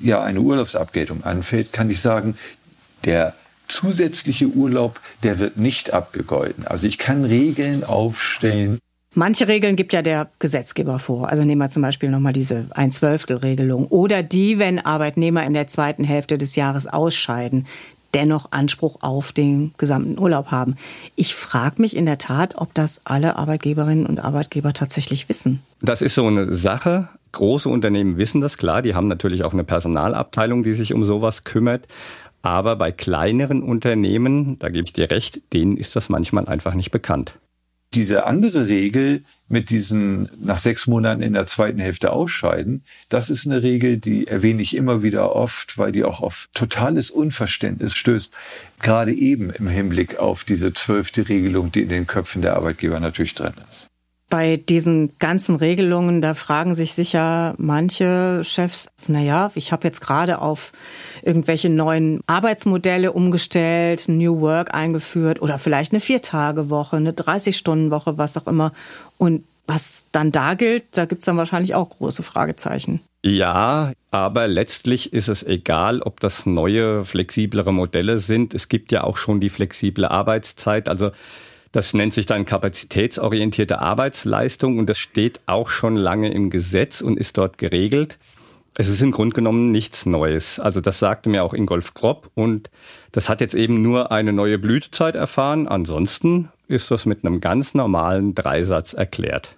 ja 0.00 0.22
eine 0.22 0.40
Urlaubsabgeltung 0.40 1.22
anfällt, 1.22 1.72
kann 1.72 1.90
ich 1.90 2.00
sagen, 2.00 2.36
der 3.04 3.34
zusätzliche 3.72 4.46
Urlaub, 4.46 5.00
der 5.22 5.38
wird 5.38 5.56
nicht 5.56 5.92
abgegolten. 5.92 6.66
Also 6.66 6.86
ich 6.86 6.98
kann 6.98 7.24
Regeln 7.24 7.84
aufstellen. 7.84 8.78
Manche 9.14 9.46
Regeln 9.46 9.76
gibt 9.76 9.92
ja 9.92 10.00
der 10.00 10.30
Gesetzgeber 10.38 10.98
vor. 10.98 11.28
Also 11.28 11.44
nehmen 11.44 11.60
wir 11.60 11.68
zum 11.68 11.82
Beispiel 11.82 12.08
nochmal 12.08 12.32
diese 12.32 12.68
ein 12.70 12.92
Zwölftel 12.92 13.36
Regelung 13.36 13.86
oder 13.86 14.22
die, 14.22 14.58
wenn 14.58 14.78
Arbeitnehmer 14.78 15.44
in 15.44 15.52
der 15.52 15.66
zweiten 15.66 16.02
Hälfte 16.02 16.38
des 16.38 16.56
Jahres 16.56 16.86
ausscheiden, 16.86 17.66
dennoch 18.14 18.52
Anspruch 18.52 18.98
auf 19.00 19.32
den 19.32 19.72
gesamten 19.76 20.18
Urlaub 20.18 20.50
haben. 20.50 20.76
Ich 21.14 21.34
frage 21.34 21.80
mich 21.80 21.94
in 21.94 22.06
der 22.06 22.18
Tat, 22.18 22.54
ob 22.56 22.72
das 22.72 23.02
alle 23.04 23.36
Arbeitgeberinnen 23.36 24.06
und 24.06 24.18
Arbeitgeber 24.18 24.72
tatsächlich 24.72 25.28
wissen. 25.28 25.62
Das 25.82 26.00
ist 26.00 26.14
so 26.14 26.26
eine 26.26 26.52
Sache. 26.52 27.08
Große 27.32 27.68
Unternehmen 27.68 28.18
wissen 28.18 28.40
das 28.40 28.58
klar. 28.58 28.82
Die 28.82 28.94
haben 28.94 29.08
natürlich 29.08 29.42
auch 29.44 29.54
eine 29.54 29.64
Personalabteilung, 29.64 30.62
die 30.62 30.74
sich 30.74 30.92
um 30.92 31.04
sowas 31.04 31.44
kümmert. 31.44 31.86
Aber 32.42 32.74
bei 32.76 32.90
kleineren 32.90 33.62
Unternehmen, 33.62 34.58
da 34.58 34.68
gebe 34.68 34.84
ich 34.84 34.92
dir 34.92 35.10
recht, 35.10 35.40
denen 35.52 35.76
ist 35.76 35.94
das 35.94 36.08
manchmal 36.08 36.46
einfach 36.48 36.74
nicht 36.74 36.90
bekannt. 36.90 37.38
Diese 37.94 38.24
andere 38.24 38.68
Regel 38.68 39.22
mit 39.48 39.68
diesen 39.68 40.30
nach 40.42 40.56
sechs 40.56 40.86
Monaten 40.86 41.20
in 41.20 41.34
der 41.34 41.46
zweiten 41.46 41.78
Hälfte 41.78 42.10
ausscheiden, 42.10 42.84
das 43.10 43.28
ist 43.28 43.46
eine 43.46 43.62
Regel, 43.62 43.98
die 43.98 44.26
erwähne 44.26 44.62
ich 44.62 44.74
immer 44.74 45.02
wieder 45.02 45.36
oft, 45.36 45.76
weil 45.76 45.92
die 45.92 46.02
auch 46.02 46.22
auf 46.22 46.48
totales 46.54 47.10
Unverständnis 47.10 47.94
stößt. 47.94 48.32
Gerade 48.80 49.12
eben 49.12 49.50
im 49.50 49.68
Hinblick 49.68 50.18
auf 50.18 50.44
diese 50.44 50.72
zwölfte 50.72 51.28
Regelung, 51.28 51.70
die 51.70 51.82
in 51.82 51.90
den 51.90 52.06
Köpfen 52.06 52.40
der 52.40 52.56
Arbeitgeber 52.56 52.98
natürlich 52.98 53.34
drin 53.34 53.54
ist. 53.70 53.91
Bei 54.32 54.56
diesen 54.56 55.12
ganzen 55.18 55.56
Regelungen, 55.56 56.22
da 56.22 56.32
fragen 56.32 56.72
sich 56.72 56.94
sicher 56.94 57.54
manche 57.58 58.40
Chefs, 58.42 58.90
naja, 59.06 59.52
ich 59.54 59.72
habe 59.72 59.86
jetzt 59.86 60.00
gerade 60.00 60.40
auf 60.40 60.72
irgendwelche 61.20 61.68
neuen 61.68 62.22
Arbeitsmodelle 62.26 63.12
umgestellt, 63.12 64.08
New 64.08 64.40
Work 64.40 64.72
eingeführt 64.72 65.42
oder 65.42 65.58
vielleicht 65.58 65.92
eine 65.92 66.00
Viertagewoche, 66.00 66.96
eine 66.96 67.12
30-Stunden-Woche, 67.12 68.16
was 68.16 68.38
auch 68.38 68.46
immer. 68.46 68.72
Und 69.18 69.44
was 69.66 70.06
dann 70.12 70.32
da 70.32 70.54
gilt, 70.54 70.84
da 70.92 71.04
gibt's 71.04 71.26
dann 71.26 71.36
wahrscheinlich 71.36 71.74
auch 71.74 71.90
große 71.90 72.22
Fragezeichen. 72.22 73.02
Ja, 73.22 73.92
aber 74.10 74.48
letztlich 74.48 75.12
ist 75.12 75.28
es 75.28 75.42
egal, 75.42 76.00
ob 76.00 76.20
das 76.20 76.46
neue, 76.46 77.04
flexiblere 77.04 77.74
Modelle 77.74 78.18
sind. 78.18 78.54
Es 78.54 78.68
gibt 78.68 78.92
ja 78.92 79.04
auch 79.04 79.18
schon 79.18 79.40
die 79.40 79.50
flexible 79.50 80.06
Arbeitszeit. 80.06 80.88
Also 80.88 81.10
das 81.72 81.94
nennt 81.94 82.12
sich 82.12 82.26
dann 82.26 82.44
kapazitätsorientierte 82.44 83.78
Arbeitsleistung 83.78 84.78
und 84.78 84.86
das 84.86 84.98
steht 84.98 85.40
auch 85.46 85.70
schon 85.70 85.96
lange 85.96 86.32
im 86.32 86.50
Gesetz 86.50 87.00
und 87.00 87.18
ist 87.18 87.38
dort 87.38 87.58
geregelt. 87.58 88.18
Es 88.74 88.88
ist 88.88 89.02
im 89.02 89.10
Grunde 89.10 89.34
genommen 89.34 89.70
nichts 89.70 90.06
Neues. 90.06 90.58
Also 90.58 90.80
das 90.80 90.98
sagte 90.98 91.28
mir 91.28 91.44
auch 91.44 91.54
Ingolf 91.54 91.94
Kropp 91.94 92.30
und 92.34 92.70
das 93.10 93.28
hat 93.28 93.40
jetzt 93.40 93.54
eben 93.54 93.82
nur 93.82 94.12
eine 94.12 94.32
neue 94.32 94.58
Blütezeit 94.58 95.14
erfahren. 95.14 95.66
Ansonsten 95.66 96.50
ist 96.68 96.90
das 96.90 97.04
mit 97.06 97.24
einem 97.24 97.40
ganz 97.40 97.74
normalen 97.74 98.34
Dreisatz 98.34 98.92
erklärt. 98.92 99.56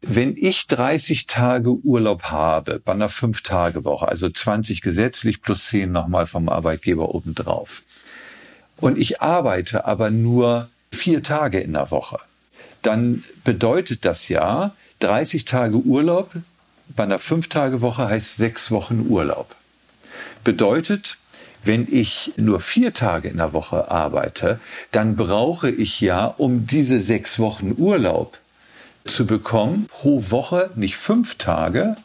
Wenn 0.00 0.36
ich 0.36 0.68
30 0.68 1.26
Tage 1.26 1.70
Urlaub 1.70 2.24
habe 2.24 2.80
bei 2.84 2.92
einer 2.92 3.08
5-Tage-Woche, 3.08 4.06
also 4.06 4.28
20 4.28 4.80
gesetzlich 4.80 5.42
plus 5.42 5.66
10 5.66 5.90
nochmal 5.90 6.26
vom 6.26 6.48
Arbeitgeber 6.48 7.14
obendrauf, 7.14 7.82
und 8.76 8.96
ich 8.96 9.20
arbeite 9.20 9.86
aber 9.86 10.10
nur 10.10 10.68
vier 10.92 11.22
Tage 11.22 11.60
in 11.60 11.72
der 11.72 11.90
Woche, 11.90 12.18
dann 12.82 13.24
bedeutet 13.44 14.04
das 14.04 14.28
ja 14.28 14.74
30 15.00 15.44
Tage 15.44 15.76
Urlaub 15.76 16.32
bei 16.88 17.04
einer 17.04 17.18
Fünf-Tage-Woche 17.18 18.08
heißt 18.08 18.36
sechs 18.36 18.70
Wochen 18.70 19.06
Urlaub. 19.08 19.54
Bedeutet, 20.42 21.18
wenn 21.64 21.86
ich 21.90 22.32
nur 22.36 22.60
vier 22.60 22.94
Tage 22.94 23.28
in 23.28 23.36
der 23.36 23.52
Woche 23.52 23.90
arbeite, 23.90 24.58
dann 24.90 25.16
brauche 25.16 25.70
ich 25.70 26.00
ja, 26.00 26.24
um 26.26 26.66
diese 26.66 27.00
sechs 27.00 27.38
Wochen 27.38 27.74
Urlaub 27.76 28.38
zu 29.04 29.26
bekommen, 29.26 29.86
pro 29.88 30.30
Woche 30.30 30.70
nicht 30.76 30.96
fünf 30.96 31.36
Tage, 31.36 31.96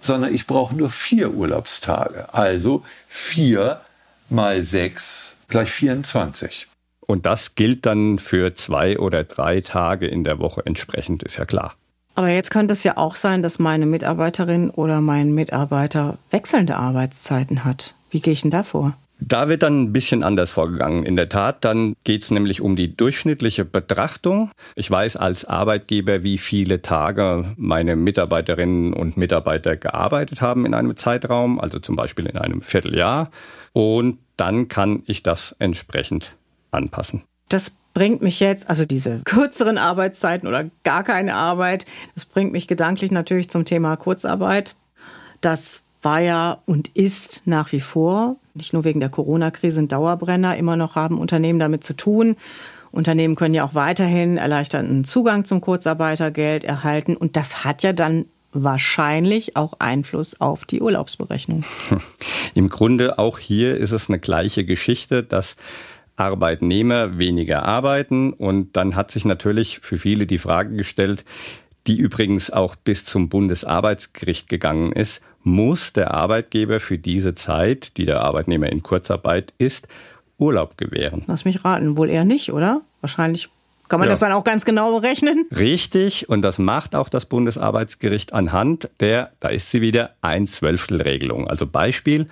sondern 0.00 0.34
ich 0.34 0.46
brauche 0.46 0.74
nur 0.74 0.90
vier 0.90 1.32
Urlaubstage. 1.32 2.32
Also 2.32 2.84
vier 3.06 3.80
mal 4.28 4.64
sechs 4.64 5.38
gleich 5.48 5.70
24. 5.70 6.66
Und 7.10 7.26
das 7.26 7.56
gilt 7.56 7.86
dann 7.86 8.18
für 8.18 8.54
zwei 8.54 8.96
oder 8.96 9.24
drei 9.24 9.62
Tage 9.62 10.06
in 10.06 10.22
der 10.22 10.38
Woche 10.38 10.62
entsprechend, 10.64 11.24
ist 11.24 11.38
ja 11.38 11.44
klar. 11.44 11.74
Aber 12.14 12.28
jetzt 12.28 12.52
könnte 12.52 12.72
es 12.72 12.84
ja 12.84 12.96
auch 12.96 13.16
sein, 13.16 13.42
dass 13.42 13.58
meine 13.58 13.84
Mitarbeiterin 13.84 14.70
oder 14.70 15.00
mein 15.00 15.32
Mitarbeiter 15.32 16.18
wechselnde 16.30 16.76
Arbeitszeiten 16.76 17.64
hat. 17.64 17.96
Wie 18.10 18.20
gehe 18.20 18.32
ich 18.32 18.42
denn 18.42 18.52
da 18.52 18.62
vor? 18.62 18.96
Da 19.18 19.48
wird 19.48 19.64
dann 19.64 19.82
ein 19.82 19.92
bisschen 19.92 20.22
anders 20.22 20.52
vorgegangen. 20.52 21.04
In 21.04 21.16
der 21.16 21.28
Tat, 21.28 21.64
dann 21.64 21.96
geht 22.04 22.22
es 22.22 22.30
nämlich 22.30 22.60
um 22.60 22.76
die 22.76 22.96
durchschnittliche 22.96 23.64
Betrachtung. 23.64 24.52
Ich 24.76 24.88
weiß 24.88 25.16
als 25.16 25.44
Arbeitgeber, 25.44 26.22
wie 26.22 26.38
viele 26.38 26.80
Tage 26.80 27.56
meine 27.56 27.96
Mitarbeiterinnen 27.96 28.92
und 28.94 29.16
Mitarbeiter 29.16 29.76
gearbeitet 29.76 30.40
haben 30.40 30.64
in 30.64 30.74
einem 30.74 30.96
Zeitraum, 30.96 31.60
also 31.60 31.80
zum 31.80 31.96
Beispiel 31.96 32.26
in 32.26 32.38
einem 32.38 32.62
Vierteljahr. 32.62 33.32
Und 33.72 34.18
dann 34.36 34.68
kann 34.68 35.02
ich 35.06 35.24
das 35.24 35.56
entsprechend 35.58 36.36
anpassen. 36.70 37.22
Das 37.48 37.72
bringt 37.94 38.22
mich 38.22 38.40
jetzt, 38.40 38.68
also 38.68 38.84
diese 38.84 39.20
kürzeren 39.24 39.78
Arbeitszeiten 39.78 40.48
oder 40.48 40.70
gar 40.84 41.02
keine 41.02 41.34
Arbeit, 41.34 41.86
das 42.14 42.24
bringt 42.24 42.52
mich 42.52 42.68
gedanklich 42.68 43.10
natürlich 43.10 43.50
zum 43.50 43.64
Thema 43.64 43.96
Kurzarbeit. 43.96 44.76
Das 45.40 45.82
war 46.02 46.20
ja 46.20 46.62
und 46.66 46.88
ist 46.88 47.42
nach 47.46 47.72
wie 47.72 47.80
vor, 47.80 48.36
nicht 48.54 48.72
nur 48.72 48.84
wegen 48.84 49.00
der 49.00 49.08
Corona-Krise, 49.08 49.82
ein 49.82 49.88
Dauerbrenner. 49.88 50.56
Immer 50.56 50.76
noch 50.76 50.94
haben 50.94 51.18
Unternehmen 51.18 51.58
damit 51.58 51.84
zu 51.84 51.94
tun. 51.94 52.36
Unternehmen 52.90 53.36
können 53.36 53.54
ja 53.54 53.64
auch 53.64 53.74
weiterhin 53.74 54.36
erleichterten 54.36 55.04
Zugang 55.04 55.44
zum 55.44 55.60
Kurzarbeitergeld 55.60 56.64
erhalten. 56.64 57.16
Und 57.16 57.36
das 57.36 57.64
hat 57.64 57.82
ja 57.82 57.92
dann 57.92 58.26
wahrscheinlich 58.52 59.56
auch 59.56 59.74
Einfluss 59.78 60.40
auf 60.40 60.64
die 60.64 60.80
Urlaubsberechnung. 60.80 61.64
Im 62.54 62.68
Grunde 62.68 63.18
auch 63.18 63.38
hier 63.38 63.76
ist 63.76 63.92
es 63.92 64.08
eine 64.08 64.18
gleiche 64.18 64.64
Geschichte, 64.64 65.22
dass 65.22 65.56
Arbeitnehmer 66.20 67.18
weniger 67.18 67.64
arbeiten. 67.64 68.32
Und 68.32 68.76
dann 68.76 68.94
hat 68.94 69.10
sich 69.10 69.24
natürlich 69.24 69.80
für 69.80 69.98
viele 69.98 70.26
die 70.26 70.38
Frage 70.38 70.76
gestellt, 70.76 71.24
die 71.86 71.96
übrigens 71.96 72.50
auch 72.50 72.76
bis 72.76 73.04
zum 73.04 73.28
Bundesarbeitsgericht 73.28 74.48
gegangen 74.48 74.92
ist, 74.92 75.22
muss 75.42 75.94
der 75.94 76.12
Arbeitgeber 76.12 76.78
für 76.78 76.98
diese 76.98 77.34
Zeit, 77.34 77.96
die 77.96 78.04
der 78.04 78.20
Arbeitnehmer 78.20 78.68
in 78.68 78.82
Kurzarbeit 78.82 79.54
ist, 79.56 79.88
Urlaub 80.36 80.76
gewähren? 80.76 81.22
Lass 81.26 81.46
mich 81.46 81.64
raten, 81.64 81.96
wohl 81.96 82.10
eher 82.10 82.26
nicht, 82.26 82.52
oder? 82.52 82.82
Wahrscheinlich 83.00 83.48
kann 83.88 83.98
man 83.98 84.08
ja. 84.08 84.12
das 84.12 84.20
dann 84.20 84.32
auch 84.32 84.44
ganz 84.44 84.64
genau 84.64 85.00
berechnen? 85.00 85.46
Richtig, 85.56 86.28
und 86.28 86.42
das 86.42 86.58
macht 86.58 86.94
auch 86.94 87.08
das 87.08 87.26
Bundesarbeitsgericht 87.26 88.32
anhand 88.34 88.90
der, 89.00 89.32
da 89.40 89.48
ist 89.48 89.70
sie 89.70 89.80
wieder, 89.80 90.10
ein 90.20 90.46
Zwölftel 90.46 91.00
Regelung. 91.02 91.48
Also 91.48 91.66
Beispiel, 91.66 92.28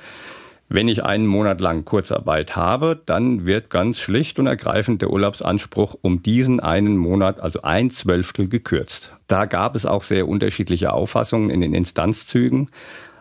wenn 0.69 0.89
ich 0.89 1.03
einen 1.03 1.27
Monat 1.27 1.61
lang 1.61 1.85
Kurzarbeit 1.85 2.55
habe, 2.55 3.01
dann 3.07 3.47
wird 3.47 3.71
ganz 3.71 3.99
schlicht 3.99 4.39
und 4.39 4.47
ergreifend 4.47 5.01
der 5.01 5.11
Urlaubsanspruch 5.11 5.97
um 6.03 6.23
diesen 6.23 6.61
einen 6.61 6.97
Monat, 6.97 7.41
also 7.41 7.63
ein 7.63 7.89
Zwölftel, 7.91 8.49
gekürzt. 8.49 9.15
Da 9.29 9.47
gab 9.47 9.75
es 9.77 9.87
auch 9.87 10.03
sehr 10.03 10.29
unterschiedliche 10.29 10.93
Auffassungen 10.93 11.49
in 11.49 11.63
den 11.63 11.75
Instanzzügen. 11.75 12.71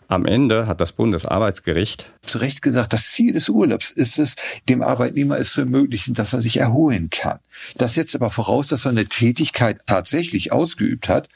Am 0.09 0.25
Ende 0.25 0.67
hat 0.67 0.79
das 0.79 0.93
Bundesarbeitsgericht 0.93 2.11
zu 2.21 2.37
Recht 2.37 2.61
gesagt, 2.61 2.93
das 2.93 3.11
Ziel 3.11 3.33
des 3.33 3.49
Urlaubs 3.49 3.91
ist 3.91 4.19
es, 4.19 4.35
dem 4.69 4.81
Arbeitnehmer 4.81 5.37
es 5.37 5.51
zu 5.51 5.61
ermöglichen, 5.61 6.13
dass 6.13 6.33
er 6.33 6.39
sich 6.39 6.57
erholen 6.57 7.09
kann. 7.09 7.39
Das 7.77 7.95
setzt 7.95 8.15
aber 8.15 8.29
voraus, 8.29 8.69
dass 8.69 8.85
er 8.85 8.91
eine 8.91 9.07
Tätigkeit 9.07 9.81
tatsächlich 9.85 10.51
ausgeübt 10.51 11.09
hat, 11.09 11.27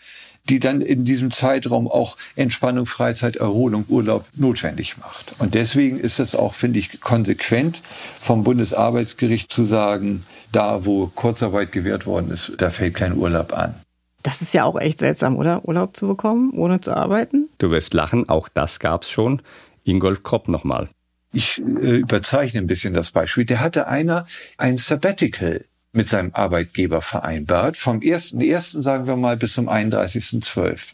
die 0.49 0.59
dann 0.59 0.81
in 0.81 1.03
diesem 1.03 1.31
Zeitraum 1.31 1.87
auch 1.87 2.17
Entspannung, 2.35 2.85
Freizeit, 2.85 3.35
Erholung, 3.35 3.85
Urlaub 3.87 4.25
notwendig 4.35 4.97
macht. 4.97 5.35
Und 5.39 5.55
deswegen 5.55 5.99
ist 5.99 6.19
es 6.19 6.35
auch, 6.35 6.53
finde 6.53 6.79
ich, 6.79 6.99
konsequent 7.01 7.81
vom 8.19 8.43
Bundesarbeitsgericht 8.43 9.51
zu 9.51 9.63
sagen, 9.63 10.25
da 10.51 10.85
wo 10.85 11.07
Kurzarbeit 11.07 11.71
gewährt 11.71 12.05
worden 12.05 12.31
ist, 12.31 12.53
da 12.57 12.69
fällt 12.69 12.95
kein 12.95 13.17
Urlaub 13.17 13.53
an. 13.53 13.75
Das 14.23 14.41
ist 14.41 14.53
ja 14.53 14.65
auch 14.65 14.79
echt 14.79 14.99
seltsam, 14.99 15.37
oder? 15.37 15.65
Urlaub 15.65 15.95
zu 15.95 16.07
bekommen, 16.07 16.51
ohne 16.53 16.79
zu 16.79 16.95
arbeiten? 16.95 17.49
Du 17.57 17.71
wirst 17.71 17.93
lachen, 17.93 18.29
auch 18.29 18.49
das 18.49 18.79
gab's 18.79 19.09
schon. 19.09 19.41
Ingolf 19.83 20.21
Kropp 20.21 20.47
nochmal. 20.47 20.89
Ich 21.33 21.59
äh, 21.59 21.97
überzeichne 21.97 22.59
ein 22.59 22.67
bisschen 22.67 22.93
das 22.93 23.11
Beispiel. 23.11 23.45
Der 23.45 23.61
hatte 23.61 23.87
einer 23.87 24.27
ein 24.57 24.77
Sabbatical 24.77 25.65
mit 25.93 26.07
seinem 26.07 26.33
Arbeitgeber 26.33 27.01
vereinbart, 27.01 27.75
vom 27.75 27.99
1.1., 27.99 28.81
sagen 28.81 29.07
wir 29.07 29.17
mal, 29.17 29.35
bis 29.35 29.53
zum 29.53 29.67
31.12. 29.67 30.93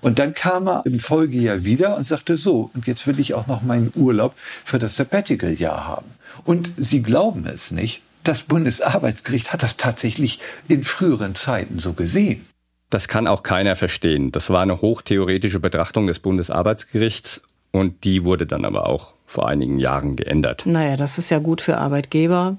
Und 0.00 0.18
dann 0.18 0.34
kam 0.34 0.68
er 0.68 0.82
im 0.84 1.00
Folgejahr 1.00 1.64
wieder 1.64 1.96
und 1.96 2.04
sagte 2.04 2.36
so, 2.36 2.70
und 2.74 2.86
jetzt 2.86 3.06
will 3.06 3.18
ich 3.18 3.34
auch 3.34 3.46
noch 3.46 3.62
meinen 3.62 3.92
Urlaub 3.94 4.34
für 4.64 4.78
das 4.78 4.96
Sabbatical-Jahr 4.96 5.86
haben. 5.86 6.06
Und 6.44 6.72
Sie 6.76 7.02
glauben 7.02 7.46
es 7.46 7.70
nicht, 7.70 8.02
das 8.24 8.42
Bundesarbeitsgericht 8.42 9.52
hat 9.52 9.62
das 9.62 9.76
tatsächlich 9.76 10.40
in 10.68 10.84
früheren 10.84 11.34
Zeiten 11.34 11.78
so 11.78 11.92
gesehen. 11.92 12.44
Das 12.90 13.08
kann 13.08 13.26
auch 13.26 13.42
keiner 13.42 13.76
verstehen. 13.76 14.32
Das 14.32 14.50
war 14.50 14.62
eine 14.62 14.80
hochtheoretische 14.80 15.60
Betrachtung 15.60 16.06
des 16.06 16.18
Bundesarbeitsgerichts 16.18 17.42
und 17.72 18.04
die 18.04 18.24
wurde 18.24 18.46
dann 18.46 18.64
aber 18.64 18.86
auch 18.86 19.14
vor 19.26 19.48
einigen 19.48 19.78
Jahren 19.78 20.16
geändert. 20.16 20.64
Naja, 20.66 20.96
das 20.96 21.18
ist 21.18 21.30
ja 21.30 21.38
gut 21.38 21.60
für 21.60 21.78
Arbeitgeber, 21.78 22.58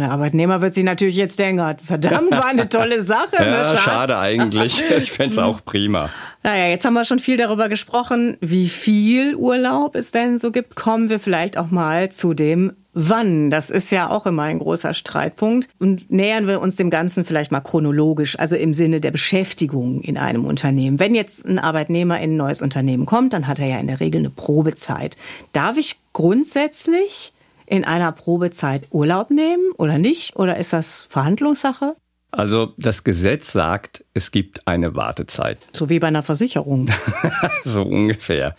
der 0.00 0.10
Arbeitnehmer 0.10 0.60
wird 0.62 0.74
sich 0.74 0.84
natürlich 0.84 1.16
jetzt 1.16 1.38
denken, 1.38 1.76
verdammt, 1.84 2.32
war 2.32 2.46
eine 2.46 2.68
tolle 2.68 3.02
Sache. 3.02 3.28
Ne? 3.42 3.48
ja, 3.48 3.76
schade 3.76 4.18
eigentlich. 4.18 4.82
Ich 4.98 5.10
fände 5.10 5.32
es 5.32 5.38
auch 5.38 5.64
prima. 5.64 6.10
Naja, 6.42 6.68
jetzt 6.68 6.84
haben 6.84 6.94
wir 6.94 7.04
schon 7.04 7.18
viel 7.18 7.36
darüber 7.36 7.68
gesprochen, 7.68 8.36
wie 8.40 8.68
viel 8.68 9.34
Urlaub 9.34 9.96
es 9.96 10.10
denn 10.10 10.38
so 10.38 10.52
gibt. 10.52 10.76
Kommen 10.76 11.08
wir 11.08 11.18
vielleicht 11.18 11.58
auch 11.58 11.70
mal 11.70 12.10
zu 12.10 12.34
dem 12.34 12.72
Wann. 12.94 13.50
Das 13.50 13.70
ist 13.70 13.90
ja 13.90 14.10
auch 14.10 14.26
immer 14.26 14.42
ein 14.42 14.58
großer 14.58 14.92
Streitpunkt. 14.92 15.68
Und 15.78 16.10
nähern 16.10 16.46
wir 16.46 16.60
uns 16.60 16.76
dem 16.76 16.90
Ganzen 16.90 17.24
vielleicht 17.24 17.50
mal 17.50 17.60
chronologisch, 17.60 18.38
also 18.38 18.54
im 18.56 18.74
Sinne 18.74 19.00
der 19.00 19.10
Beschäftigung 19.10 20.02
in 20.02 20.18
einem 20.18 20.44
Unternehmen. 20.44 21.00
Wenn 21.00 21.14
jetzt 21.14 21.44
ein 21.44 21.58
Arbeitnehmer 21.58 22.20
in 22.20 22.34
ein 22.34 22.36
neues 22.36 22.60
Unternehmen 22.62 23.06
kommt, 23.06 23.32
dann 23.32 23.48
hat 23.48 23.60
er 23.60 23.66
ja 23.66 23.78
in 23.78 23.86
der 23.86 24.00
Regel 24.00 24.20
eine 24.20 24.30
Probezeit. 24.30 25.16
Darf 25.52 25.78
ich 25.78 25.96
grundsätzlich 26.12 27.32
in 27.72 27.84
einer 27.86 28.12
Probezeit 28.12 28.86
Urlaub 28.90 29.30
nehmen 29.30 29.72
oder 29.78 29.96
nicht? 29.96 30.36
Oder 30.36 30.58
ist 30.58 30.74
das 30.74 31.06
Verhandlungssache? 31.08 31.96
Also 32.30 32.74
das 32.76 33.02
Gesetz 33.02 33.50
sagt, 33.50 34.04
es 34.12 34.30
gibt 34.30 34.68
eine 34.68 34.94
Wartezeit. 34.94 35.58
So 35.72 35.88
wie 35.88 35.98
bei 35.98 36.08
einer 36.08 36.22
Versicherung. 36.22 36.90
so 37.64 37.82
ungefähr. 37.82 38.56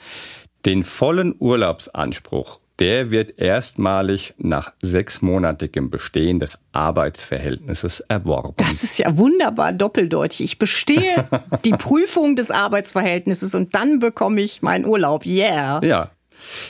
Den 0.66 0.84
vollen 0.84 1.36
Urlaubsanspruch 1.38 2.60
der 2.80 3.12
wird 3.12 3.40
erstmalig 3.40 4.34
nach 4.40 4.74
sechsmonatigem 4.82 5.92
Bestehen 5.92 6.40
des 6.40 6.58
Arbeitsverhältnisses 6.72 8.00
erworben. 8.00 8.56
Das 8.58 8.84
ist 8.84 8.98
ja 8.98 9.16
wunderbar 9.16 9.74
doppeldeutig. 9.74 10.44
Ich 10.44 10.58
bestehe 10.58 11.30
die 11.66 11.74
Prüfung 11.74 12.36
des 12.36 12.50
Arbeitsverhältnisses 12.50 13.54
und 13.54 13.76
dann 13.76 14.00
bekomme 14.00 14.42
ich 14.42 14.64
meinen 14.64 14.86
Urlaub. 14.86 15.24
Yeah. 15.24 15.84
Ja. 15.84 16.10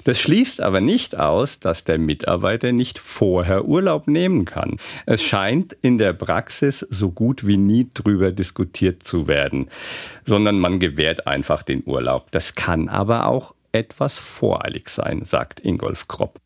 Das 0.04 0.20
schließt 0.20 0.62
aber 0.62 0.82
nicht 0.82 1.20
aus, 1.20 1.60
dass 1.60 1.84
der 1.84 1.98
Mitarbeiter 1.98 2.72
nicht 2.72 3.00
vorher 3.00 3.66
Urlaub 3.66 4.08
nehmen 4.08 4.46
kann. 4.46 4.78
Es 5.06 5.24
scheint 5.24 5.74
in 5.82 5.98
der 5.98 6.14
Praxis 6.14 6.80
so 6.90 7.12
gut 7.12 7.46
wie 7.46 7.58
nie 7.58 7.90
drüber 7.94 8.32
diskutiert 8.32 9.04
zu 9.04 9.28
werden, 9.28 9.70
sondern 10.26 10.60
man 10.60 10.80
gewährt 10.80 11.28
einfach 11.28 11.64
den 11.64 11.84
Urlaub. 11.86 12.32
Das 12.32 12.56
kann 12.56 12.90
aber 12.90 13.28
auch 13.28 13.56
etwas 13.72 14.20
voreilig 14.20 14.90
sein, 14.90 15.26
sagt 15.26 15.60
Ingolf 15.60 16.08
Kropp. 16.08 16.43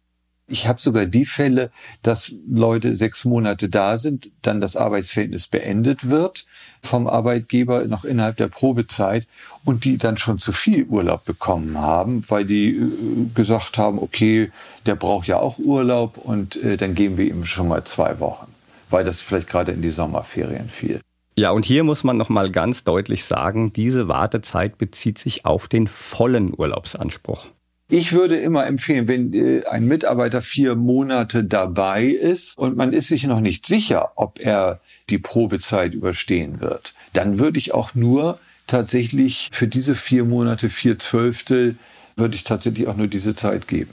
Ich 0.49 0.65
habe 0.65 0.79
sogar 0.79 1.05
die 1.05 1.25
Fälle, 1.25 1.71
dass 2.03 2.33
Leute 2.49 2.95
sechs 2.95 3.25
Monate 3.25 3.67
da 3.67 3.97
sind, 3.97 4.31
dann 4.41 4.61
das 4.61 4.77
Arbeitsverhältnis 4.77 5.47
beendet 5.47 6.09
wird 6.09 6.45
vom 6.81 7.07
Arbeitgeber 7.07 7.85
noch 7.85 8.05
innerhalb 8.05 8.37
der 8.37 8.47
Probezeit 8.47 9.27
und 9.65 9.83
die 9.83 9.97
dann 9.97 10.17
schon 10.17 10.37
zu 10.37 10.53
viel 10.53 10.85
Urlaub 10.85 11.25
bekommen 11.25 11.77
haben, 11.77 12.23
weil 12.29 12.45
die 12.45 12.69
äh, 12.69 12.89
gesagt 13.35 13.77
haben, 13.77 13.99
okay, 13.99 14.51
der 14.85 14.95
braucht 14.95 15.27
ja 15.27 15.37
auch 15.37 15.59
Urlaub 15.59 16.17
und 16.17 16.55
äh, 16.63 16.77
dann 16.77 16.95
geben 16.95 17.17
wir 17.17 17.25
ihm 17.25 17.45
schon 17.45 17.67
mal 17.67 17.83
zwei 17.83 18.19
Wochen, 18.19 18.47
weil 18.89 19.03
das 19.03 19.19
vielleicht 19.19 19.49
gerade 19.49 19.73
in 19.73 19.81
die 19.81 19.89
Sommerferien 19.89 20.69
fiel. 20.69 21.01
Ja, 21.35 21.51
und 21.51 21.65
hier 21.65 21.83
muss 21.83 22.03
man 22.03 22.17
noch 22.17 22.29
mal 22.29 22.49
ganz 22.49 22.83
deutlich 22.83 23.25
sagen, 23.25 23.73
diese 23.73 24.07
Wartezeit 24.07 24.77
bezieht 24.77 25.19
sich 25.19 25.45
auf 25.45 25.67
den 25.67 25.87
vollen 25.87 26.51
Urlaubsanspruch. 26.57 27.47
Ich 27.89 28.11
würde 28.11 28.37
immer 28.37 28.67
empfehlen, 28.67 29.07
wenn 29.07 29.33
äh, 29.33 29.63
ein 29.65 29.85
Mitarbeiter 29.85 30.41
vier 30.41 30.75
Monate 30.75 31.45
dabei 31.45 32.05
ist 32.05 32.57
und 32.57 32.75
man 32.75 32.91
ist 32.91 33.07
sich 33.07 33.23
noch 33.23 33.39
nicht 33.39 33.65
sicher, 33.65 34.11
ob 34.15 34.39
er 34.39 34.81
die 35.09 35.19
Probezeit 35.19 35.93
überstehen 35.93 36.59
wird, 36.59 36.93
dann 37.13 37.39
würde 37.39 37.59
ich 37.59 37.73
auch 37.73 37.95
nur 37.95 38.39
tatsächlich 38.67 39.47
für 39.53 39.67
diese 39.67 39.95
vier 39.95 40.25
Monate, 40.25 40.69
vier 40.69 40.99
Zwölftel, 40.99 41.77
würde 42.17 42.35
ich 42.35 42.43
tatsächlich 42.43 42.87
auch 42.87 42.97
nur 42.97 43.07
diese 43.07 43.35
Zeit 43.35 43.69
geben. 43.69 43.91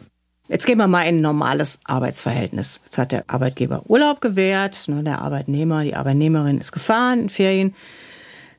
Jetzt 0.48 0.66
gehen 0.66 0.78
wir 0.78 0.88
mal 0.88 1.02
in 1.02 1.18
ein 1.18 1.20
normales 1.20 1.78
Arbeitsverhältnis. 1.84 2.80
Jetzt 2.84 2.98
hat 2.98 3.12
der 3.12 3.24
Arbeitgeber 3.28 3.84
Urlaub 3.86 4.20
gewährt, 4.20 4.88
ne, 4.88 5.02
der 5.04 5.22
Arbeitnehmer, 5.22 5.84
die 5.84 5.94
Arbeitnehmerin 5.94 6.58
ist 6.58 6.72
gefahren 6.72 7.20
in 7.20 7.28
Ferien. 7.30 7.74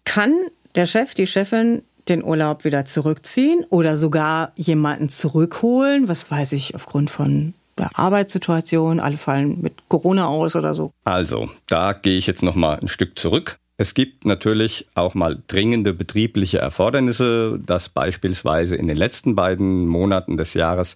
Kann 0.05 0.33
der 0.75 0.85
Chef, 0.85 1.13
die 1.13 1.27
Chefin 1.27 1.83
den 2.07 2.23
Urlaub 2.23 2.63
wieder 2.65 2.85
zurückziehen 2.85 3.65
oder 3.69 3.97
sogar 3.97 4.51
jemanden 4.55 5.09
zurückholen? 5.09 6.07
Was 6.07 6.29
weiß 6.29 6.51
ich, 6.53 6.75
aufgrund 6.75 7.09
von 7.09 7.53
der 7.77 7.97
Arbeitssituation, 7.97 8.99
alle 8.99 9.17
fallen 9.17 9.61
mit 9.61 9.73
Corona 9.89 10.27
aus 10.27 10.55
oder 10.55 10.73
so. 10.73 10.91
Also, 11.03 11.49
da 11.67 11.93
gehe 11.93 12.17
ich 12.17 12.27
jetzt 12.27 12.43
noch 12.43 12.55
mal 12.55 12.79
ein 12.79 12.87
Stück 12.87 13.19
zurück. 13.19 13.57
Es 13.77 13.93
gibt 13.93 14.25
natürlich 14.25 14.87
auch 14.95 15.15
mal 15.15 15.41
dringende 15.47 15.91
betriebliche 15.93 16.59
Erfordernisse, 16.59 17.59
dass 17.65 17.89
beispielsweise 17.89 18.75
in 18.75 18.87
den 18.87 18.95
letzten 18.95 19.35
beiden 19.35 19.85
Monaten 19.85 20.37
des 20.37 20.53
Jahres 20.53 20.95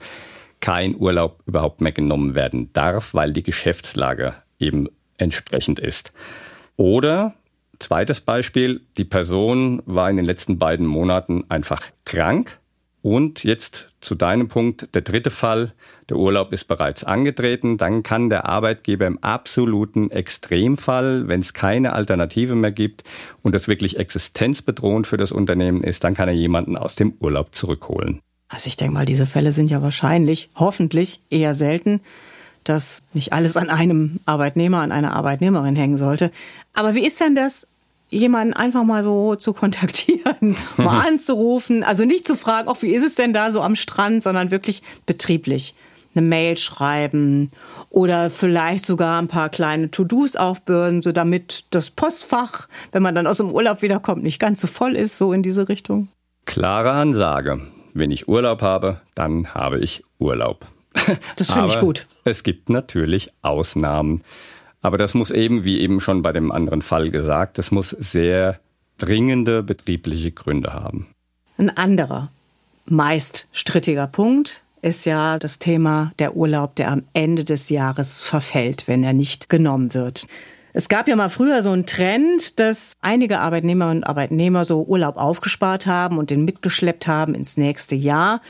kein 0.62 0.96
Urlaub 0.96 1.42
überhaupt 1.46 1.82
mehr 1.82 1.92
genommen 1.92 2.36
werden 2.36 2.72
darf, 2.74 3.13
weil 3.13 3.34
die 3.34 3.44
Geschäftslage 3.44 4.36
eben 4.60 4.88
entsprechend 5.18 5.80
ist. 5.80 6.13
Oder 6.78 7.34
zweites 7.80 8.22
Beispiel, 8.22 8.82
die 8.98 9.06
Person 9.06 9.82
war 9.86 10.10
in 10.10 10.18
den 10.18 10.26
letzten 10.26 10.60
beiden 10.60 10.86
Monaten 10.86 11.46
einfach 11.50 11.82
krank. 12.06 12.60
Und 13.02 13.46
jetzt 13.46 13.94
zu 14.02 14.14
deinem 14.14 14.50
Punkt, 14.50 14.94
der 14.94 15.02
dritte 15.02 15.32
Fall, 15.32 15.72
der 16.10 16.18
Urlaub 16.18 16.52
ist 16.52 16.66
bereits 16.66 17.06
angetreten, 17.06 17.78
dann 17.78 18.04
kann 18.04 18.30
der 18.30 18.46
Arbeitgeber 18.46 19.08
im 19.08 19.24
absoluten 19.24 20.12
Extremfall, 20.12 21.30
wenn 21.30 21.40
es 21.40 21.54
keine 21.54 21.94
Alternative 21.94 22.56
mehr 22.56 22.72
gibt 22.72 23.04
und 23.42 23.56
das 23.56 23.70
wirklich 23.70 23.98
existenzbedrohend 23.98 25.08
für 25.08 25.16
das 25.16 25.32
Unternehmen 25.32 25.82
ist, 25.82 26.04
dann 26.04 26.14
kann 26.14 26.28
er 26.28 26.36
jemanden 26.36 26.76
aus 26.76 26.96
dem 26.96 27.14
Urlaub 27.20 27.56
zurückholen. 27.56 28.20
Also 28.50 28.68
ich 28.68 28.76
denke 28.76 28.96
mal, 28.96 29.06
diese 29.06 29.26
Fälle 29.26 29.54
sind 29.54 29.70
ja 29.70 29.82
wahrscheinlich, 29.82 30.50
hoffentlich 30.56 31.22
eher 31.30 31.54
selten, 31.54 32.02
dass 32.70 33.04
nicht 33.14 33.34
alles 33.34 33.58
an 33.58 33.70
einem 33.70 34.20
Arbeitnehmer, 34.26 34.80
an 34.80 34.92
einer 34.92 35.14
Arbeitnehmerin 35.14 35.76
hängen 35.76 35.98
sollte. 35.98 36.32
Aber 36.74 36.94
wie 36.94 37.06
ist 37.06 37.20
denn 37.20 37.36
das, 37.36 37.68
jemanden 38.10 38.54
einfach 38.54 38.84
mal 38.84 39.04
so 39.04 39.36
zu 39.36 39.54
kontaktieren, 39.54 40.56
mal 40.78 41.08
anzurufen, 41.08 41.84
also 41.84 42.06
nicht 42.06 42.28
zu 42.28 42.36
fragen, 42.36 42.68
auch 42.68 42.82
wie 42.82 42.94
ist 42.94 43.06
es 43.06 43.16
denn 43.16 43.34
da 43.34 43.52
so 43.52 43.62
am 43.62 43.76
Strand, 43.76 44.24
sondern 44.24 44.52
wirklich 44.52 44.82
betrieblich 45.06 45.76
eine 46.15 46.26
Mail 46.26 46.58
schreiben 46.58 47.52
oder 47.89 48.30
vielleicht 48.32 48.86
sogar 48.86 49.22
ein 49.22 49.28
paar 49.28 49.50
kleine 49.50 49.91
To-Dos 49.91 50.36
aufbürden, 50.36 51.04
so 51.04 51.12
damit 51.12 51.65
das 51.70 51.91
Postfach, 51.91 52.67
wenn 52.91 53.04
man 53.04 53.13
dann 53.13 53.28
aus 53.28 53.38
dem 53.38 53.52
Urlaub 53.52 53.84
wiederkommt, 53.84 54.24
nicht 54.24 54.39
ganz 54.39 54.62
so 54.62 54.67
voll 54.67 54.96
ist, 54.96 55.17
so 55.17 55.34
in 55.34 55.43
diese 55.43 55.70
Richtung. 55.70 56.08
Klare 56.46 56.91
Ansage 56.91 57.62
wenn 57.93 58.12
ich 58.12 58.28
Urlaub 58.28 58.62
habe, 58.62 59.02
dann 59.15 59.54
habe 59.54 59.80
ich 59.80 60.04
Urlaub. 60.20 60.65
Das 61.36 61.52
finde 61.52 61.69
ich 61.69 61.80
gut. 61.80 62.08
Es 62.25 62.43
gibt 62.43 62.69
natürlich 62.69 63.32
Ausnahmen. 63.41 64.23
Aber 64.82 64.97
das 64.97 65.13
muss 65.13 65.32
eben, 65.32 65.63
wie 65.63 65.80
eben 65.80 65.99
schon 65.99 66.21
bei 66.21 66.32
dem 66.32 66.52
anderen 66.52 66.82
Fall 66.82 67.10
gesagt, 67.10 67.58
das 67.58 67.71
muss 67.71 67.89
sehr 67.89 68.60
dringende 68.97 69.63
betriebliche 69.63 70.32
Gründe 70.32 70.73
haben. 70.73 71.08
Ein 71.58 71.75
anderer, 71.75 72.32
meist 72.86 73.47
strittiger 73.52 74.08
Punkt 74.08 74.63
ist 74.82 75.06
ja 75.06 75.38
das 75.39 75.60
Thema 75.60 76.13
der 76.19 76.36
Urlaub, 76.36 76.75
der 76.75 76.91
am 76.91 77.04
Ende 77.13 77.43
des 77.43 77.69
Jahres 77.69 78.19
verfällt, 78.21 78.88
wenn 78.88 79.04
er 79.04 79.13
nicht 79.13 79.49
genommen 79.49 79.93
wird. 79.93 80.25
Es 80.71 80.88
gab 80.88 81.08
ja 81.08 81.15
mal 81.15 81.30
früher 81.30 81.63
so 81.63 81.71
einen 81.71 81.86
Trend, 81.86 82.60
dass 82.60 82.93
einige 83.02 83.39
Arbeitnehmerinnen 83.39 84.04
und 84.04 84.04
Arbeitnehmer 84.06 84.65
so 84.65 84.84
Urlaub 84.84 85.17
aufgespart 85.17 85.88
haben 85.88 86.17
und 86.17 86.30
den 86.30 86.45
mitgeschleppt 86.45 87.08
haben 87.08 87.34
ins 87.34 87.58
nächste 87.58 87.95
Jahr. 87.95 88.41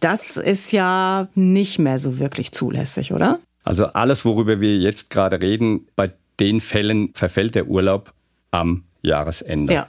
Das 0.00 0.36
ist 0.36 0.72
ja 0.72 1.28
nicht 1.34 1.78
mehr 1.78 1.98
so 1.98 2.18
wirklich 2.18 2.52
zulässig, 2.52 3.12
oder? 3.12 3.40
Also 3.64 3.86
alles, 3.86 4.24
worüber 4.24 4.60
wir 4.60 4.78
jetzt 4.78 5.10
gerade 5.10 5.40
reden, 5.40 5.88
bei 5.96 6.12
den 6.40 6.60
Fällen 6.60 7.10
verfällt 7.14 7.54
der 7.54 7.66
Urlaub 7.66 8.12
am 8.50 8.84
Jahresende. 9.02 9.74
Ja. 9.74 9.86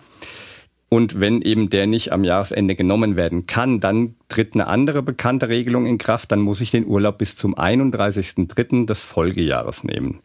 Und 0.89 1.19
wenn 1.19 1.43
eben 1.43 1.69
der 1.69 1.85
nicht 1.85 2.11
am 2.11 2.23
Jahresende 2.23 2.75
genommen 2.75 3.15
werden 3.15 3.45
kann, 3.45 3.79
dann 3.79 4.15
tritt 4.27 4.55
eine 4.55 4.65
andere 4.65 5.03
bekannte 5.03 5.47
Regelung 5.47 5.85
in 5.85 5.99
Kraft. 5.99 6.31
Dann 6.31 6.39
muss 6.39 6.61
ich 6.61 6.71
den 6.71 6.87
Urlaub 6.87 7.19
bis 7.19 7.35
zum 7.35 7.55
31.03. 7.55 8.87
des 8.87 9.03
Folgejahres 9.03 9.83
nehmen. 9.83 10.21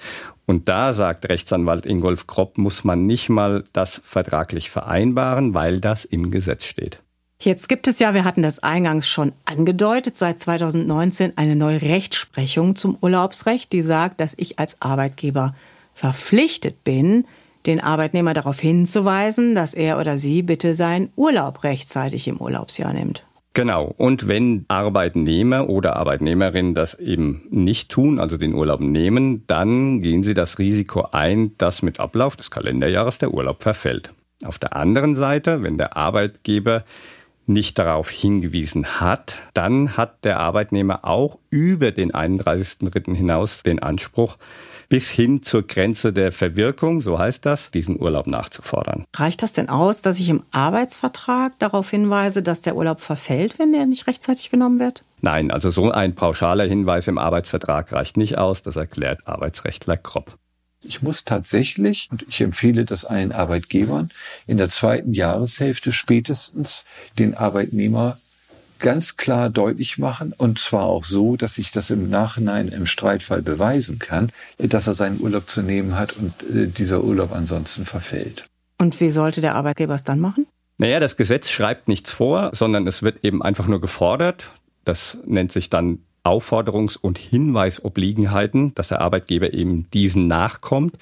Und 0.46 0.70
da 0.70 0.94
sagt 0.94 1.28
Rechtsanwalt 1.28 1.84
Ingolf 1.84 2.26
Kropp, 2.26 2.56
muss 2.56 2.82
man 2.82 3.06
nicht 3.06 3.28
mal 3.28 3.64
das 3.74 4.00
vertraglich 4.02 4.70
vereinbaren, 4.70 5.52
weil 5.52 5.80
das 5.80 6.06
im 6.06 6.30
Gesetz 6.30 6.64
steht. 6.64 7.03
Jetzt 7.44 7.68
gibt 7.68 7.88
es 7.88 7.98
ja, 7.98 8.14
wir 8.14 8.24
hatten 8.24 8.42
das 8.42 8.62
eingangs 8.62 9.06
schon 9.06 9.32
angedeutet, 9.44 10.16
seit 10.16 10.40
2019 10.40 11.34
eine 11.36 11.56
neue 11.56 11.82
Rechtsprechung 11.82 12.74
zum 12.74 12.96
Urlaubsrecht, 13.02 13.70
die 13.70 13.82
sagt, 13.82 14.20
dass 14.20 14.32
ich 14.38 14.58
als 14.58 14.80
Arbeitgeber 14.80 15.54
verpflichtet 15.92 16.84
bin, 16.84 17.26
den 17.66 17.80
Arbeitnehmer 17.80 18.32
darauf 18.32 18.60
hinzuweisen, 18.60 19.54
dass 19.54 19.74
er 19.74 20.00
oder 20.00 20.16
sie 20.16 20.40
bitte 20.40 20.74
seinen 20.74 21.10
Urlaub 21.16 21.64
rechtzeitig 21.64 22.28
im 22.28 22.38
Urlaubsjahr 22.38 22.94
nimmt. 22.94 23.26
Genau. 23.52 23.94
Und 23.98 24.26
wenn 24.26 24.64
Arbeitnehmer 24.68 25.68
oder 25.68 25.96
Arbeitnehmerinnen 25.96 26.74
das 26.74 26.94
eben 26.94 27.42
nicht 27.50 27.90
tun, 27.90 28.20
also 28.20 28.38
den 28.38 28.54
Urlaub 28.54 28.80
nehmen, 28.80 29.46
dann 29.46 30.00
gehen 30.00 30.22
sie 30.22 30.34
das 30.34 30.58
Risiko 30.58 31.08
ein, 31.12 31.52
dass 31.58 31.82
mit 31.82 32.00
Ablauf 32.00 32.36
des 32.36 32.50
Kalenderjahres 32.50 33.18
der 33.18 33.34
Urlaub 33.34 33.62
verfällt. 33.62 34.14
Auf 34.46 34.58
der 34.58 34.74
anderen 34.74 35.14
Seite, 35.14 35.62
wenn 35.62 35.76
der 35.76 35.94
Arbeitgeber 35.94 36.84
nicht 37.46 37.78
darauf 37.78 38.10
hingewiesen 38.10 39.00
hat, 39.00 39.36
dann 39.54 39.96
hat 39.96 40.24
der 40.24 40.40
Arbeitnehmer 40.40 41.04
auch 41.04 41.38
über 41.50 41.90
den 41.90 42.12
31.3. 42.12 43.14
hinaus 43.14 43.62
den 43.62 43.80
Anspruch, 43.80 44.36
bis 44.88 45.10
hin 45.10 45.42
zur 45.42 45.66
Grenze 45.66 46.12
der 46.12 46.30
Verwirkung, 46.32 47.00
so 47.00 47.18
heißt 47.18 47.44
das, 47.46 47.70
diesen 47.70 48.00
Urlaub 48.00 48.26
nachzufordern. 48.26 49.04
Reicht 49.14 49.42
das 49.42 49.52
denn 49.52 49.68
aus, 49.68 50.02
dass 50.02 50.20
ich 50.20 50.28
im 50.28 50.42
Arbeitsvertrag 50.50 51.58
darauf 51.58 51.90
hinweise, 51.90 52.42
dass 52.42 52.60
der 52.60 52.76
Urlaub 52.76 53.00
verfällt, 53.00 53.58
wenn 53.58 53.72
der 53.72 53.86
nicht 53.86 54.06
rechtzeitig 54.06 54.50
genommen 54.50 54.78
wird? 54.78 55.04
Nein, 55.20 55.50
also 55.50 55.70
so 55.70 55.90
ein 55.90 56.14
pauschaler 56.14 56.66
Hinweis 56.66 57.08
im 57.08 57.18
Arbeitsvertrag 57.18 57.92
reicht 57.92 58.16
nicht 58.16 58.38
aus, 58.38 58.62
das 58.62 58.76
erklärt 58.76 59.26
Arbeitsrechtler 59.26 59.96
Kropp. 59.96 60.36
Ich 60.86 61.02
muss 61.02 61.24
tatsächlich, 61.24 62.08
und 62.10 62.24
ich 62.28 62.40
empfehle 62.40 62.84
das 62.84 63.04
allen 63.04 63.32
Arbeitgebern, 63.32 64.10
in 64.46 64.56
der 64.56 64.68
zweiten 64.68 65.12
Jahreshälfte 65.12 65.92
spätestens 65.92 66.84
den 67.18 67.34
Arbeitnehmer 67.34 68.18
ganz 68.78 69.16
klar 69.16 69.50
deutlich 69.50 69.98
machen, 69.98 70.34
und 70.36 70.58
zwar 70.58 70.84
auch 70.84 71.04
so, 71.04 71.36
dass 71.36 71.58
ich 71.58 71.70
das 71.72 71.90
im 71.90 72.10
Nachhinein 72.10 72.68
im 72.68 72.86
Streitfall 72.86 73.40
beweisen 73.40 73.98
kann, 73.98 74.30
dass 74.58 74.86
er 74.86 74.94
seinen 74.94 75.20
Urlaub 75.20 75.48
zu 75.48 75.62
nehmen 75.62 75.96
hat 75.96 76.16
und 76.16 76.34
äh, 76.42 76.66
dieser 76.66 77.02
Urlaub 77.02 77.32
ansonsten 77.32 77.86
verfällt. 77.86 78.44
Und 78.78 79.00
wie 79.00 79.10
sollte 79.10 79.40
der 79.40 79.54
Arbeitgeber 79.54 79.94
es 79.94 80.04
dann 80.04 80.20
machen? 80.20 80.46
Naja, 80.76 81.00
das 81.00 81.16
Gesetz 81.16 81.48
schreibt 81.48 81.88
nichts 81.88 82.12
vor, 82.12 82.50
sondern 82.52 82.86
es 82.86 83.02
wird 83.02 83.24
eben 83.24 83.42
einfach 83.42 83.68
nur 83.68 83.80
gefordert. 83.80 84.50
Das 84.84 85.16
nennt 85.24 85.52
sich 85.52 85.70
dann 85.70 86.00
Aufforderungs- 86.24 86.96
und 86.96 87.18
Hinweisobliegenheiten, 87.18 88.74
dass 88.74 88.88
der 88.88 89.00
Arbeitgeber 89.00 89.52
eben 89.52 89.88
diesen 89.92 90.26
nachkommt. 90.26 90.96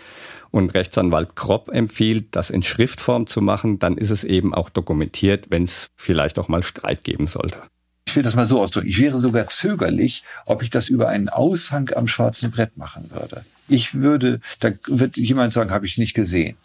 Und 0.51 0.75
Rechtsanwalt 0.75 1.35
Kropp 1.37 1.71
empfiehlt, 1.71 2.27
das 2.33 2.51
in 2.51 2.63
Schriftform 2.63 3.27
zu 3.27 3.41
machen, 3.41 3.79
dann 3.79 3.97
ist 3.97 4.11
es 4.11 4.25
eben 4.25 4.53
auch 4.53 4.69
dokumentiert, 4.69 5.47
wenn 5.49 5.63
es 5.63 5.89
vielleicht 5.97 6.39
auch 6.39 6.49
mal 6.49 6.63
Streit 6.63 7.05
geben 7.05 7.27
sollte. 7.27 7.57
Ich 8.05 8.17
will 8.17 8.23
das 8.23 8.37
mal 8.37 8.45
so 8.45 8.61
ausdrücken. 8.61 8.89
Ich 8.89 9.01
wäre 9.01 9.19
sogar 9.19 9.49
zögerlich, 9.49 10.25
ob 10.45 10.63
ich 10.63 10.69
das 10.69 10.89
über 10.89 11.09
einen 11.09 11.31
Aushang 11.31 11.91
am 11.95 12.09
schwarzen 12.09 12.51
Brett 12.51 12.77
machen 12.77 13.11
würde. 13.11 13.45
Ich 13.69 13.95
würde, 13.95 14.41
da 14.61 14.71
wird 14.87 15.17
jemand 15.17 15.55
sagen, 15.55 15.71
habe 15.71 15.87
ich 15.87 15.97
nicht 15.97 16.13
gesehen. 16.13 16.57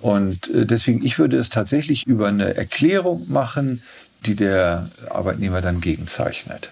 Und 0.00 0.48
äh, 0.48 0.64
deswegen, 0.64 1.04
ich 1.04 1.18
würde 1.18 1.36
es 1.36 1.50
tatsächlich 1.50 2.06
über 2.06 2.28
eine 2.28 2.56
Erklärung 2.56 3.30
machen, 3.30 3.82
die 4.24 4.36
der 4.36 4.88
Arbeitnehmer 5.10 5.60
dann 5.60 5.80
gegenzeichnet. 5.80 6.70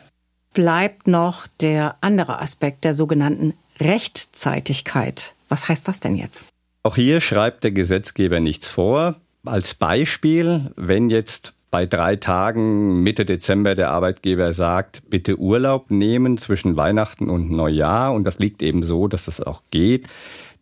Bleibt 0.54 1.08
noch 1.08 1.48
der 1.60 1.96
andere 2.00 2.40
Aspekt 2.40 2.84
der 2.84 2.94
sogenannten 2.94 3.54
Rechtzeitigkeit. 3.80 5.34
Was 5.48 5.68
heißt 5.68 5.86
das 5.88 6.00
denn 6.00 6.16
jetzt? 6.16 6.44
Auch 6.84 6.94
hier 6.96 7.20
schreibt 7.20 7.64
der 7.64 7.72
Gesetzgeber 7.72 8.40
nichts 8.40 8.70
vor. 8.70 9.16
Als 9.44 9.74
Beispiel, 9.74 10.72
wenn 10.76 11.10
jetzt 11.10 11.54
bei 11.72 11.86
drei 11.86 12.14
Tagen 12.14 13.02
Mitte 13.02 13.24
Dezember 13.24 13.74
der 13.74 13.90
Arbeitgeber 13.90 14.52
sagt, 14.52 15.02
bitte 15.10 15.40
Urlaub 15.40 15.90
nehmen 15.90 16.38
zwischen 16.38 16.76
Weihnachten 16.76 17.28
und 17.28 17.50
Neujahr 17.50 18.14
und 18.14 18.22
das 18.22 18.38
liegt 18.38 18.62
eben 18.62 18.84
so, 18.84 19.08
dass 19.08 19.24
das 19.24 19.40
auch 19.40 19.60
geht, 19.72 20.06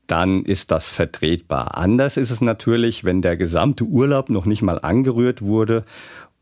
dann 0.07 0.43
ist 0.45 0.71
das 0.71 0.89
vertretbar. 0.89 1.77
Anders 1.77 2.17
ist 2.17 2.31
es 2.31 2.41
natürlich, 2.41 3.05
wenn 3.05 3.21
der 3.21 3.37
gesamte 3.37 3.85
Urlaub 3.85 4.31
noch 4.31 4.47
nicht 4.47 4.63
mal 4.63 4.79
angerührt 4.79 5.43
wurde 5.43 5.85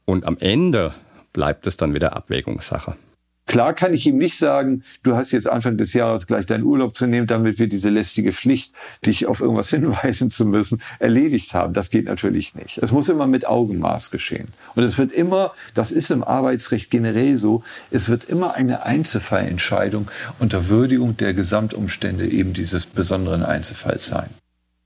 und 0.05 0.25
am 0.25 0.39
Ende 0.39 0.95
bleibt 1.33 1.67
es 1.67 1.77
dann 1.77 1.93
wieder 1.93 2.15
Abwägungssache. 2.15 2.95
Klar 3.47 3.75
kann 3.75 3.93
ich 3.93 4.07
ihm 4.07 4.17
nicht 4.17 4.39
sagen, 4.39 4.85
du 5.03 5.17
hast 5.17 5.33
jetzt 5.33 5.49
Anfang 5.49 5.77
des 5.77 5.93
Jahres 5.93 6.27
gleich 6.27 6.47
deinen 6.47 6.63
Urlaub 6.63 6.95
zu 6.95 7.07
nehmen, 7.07 7.27
damit 7.27 7.59
wir 7.59 7.69
diese 7.69 7.89
lästige 7.89 8.33
Pflicht, 8.33 8.75
dich 9.05 9.27
auf 9.27 9.41
irgendwas 9.41 9.71
hinweisen 9.71 10.31
zu 10.31 10.45
müssen, 10.45 10.81
erledigt 10.99 11.53
haben. 11.53 11.73
Das 11.73 11.91
geht 11.91 12.05
natürlich 12.05 12.55
nicht. 12.55 12.79
Es 12.79 12.93
muss 12.93 13.09
immer 13.09 13.27
mit 13.27 13.47
Augenmaß 13.47 14.11
geschehen. 14.11 14.49
Und 14.77 14.85
es 14.85 14.99
wird 14.99 15.13
immer, 15.13 15.53
das 15.75 15.91
ist 15.91 16.11
im 16.11 16.23
Arbeitsrecht 16.23 16.91
generell 16.91 17.39
so, 17.39 17.65
es 17.91 18.09
wird 18.09 18.25
immer 18.25 18.55
eine 18.55 18.85
Einzelfallentscheidung 18.85 20.09
unter 20.39 20.69
Würdigung 20.69 21.17
der 21.17 21.35
Gesamtumstände 21.35 22.29
eben 22.29 22.53
dieses 22.53 22.87
besonderen 22.87 23.43
Einzelfalls 23.43 24.07
sein. 24.07 24.31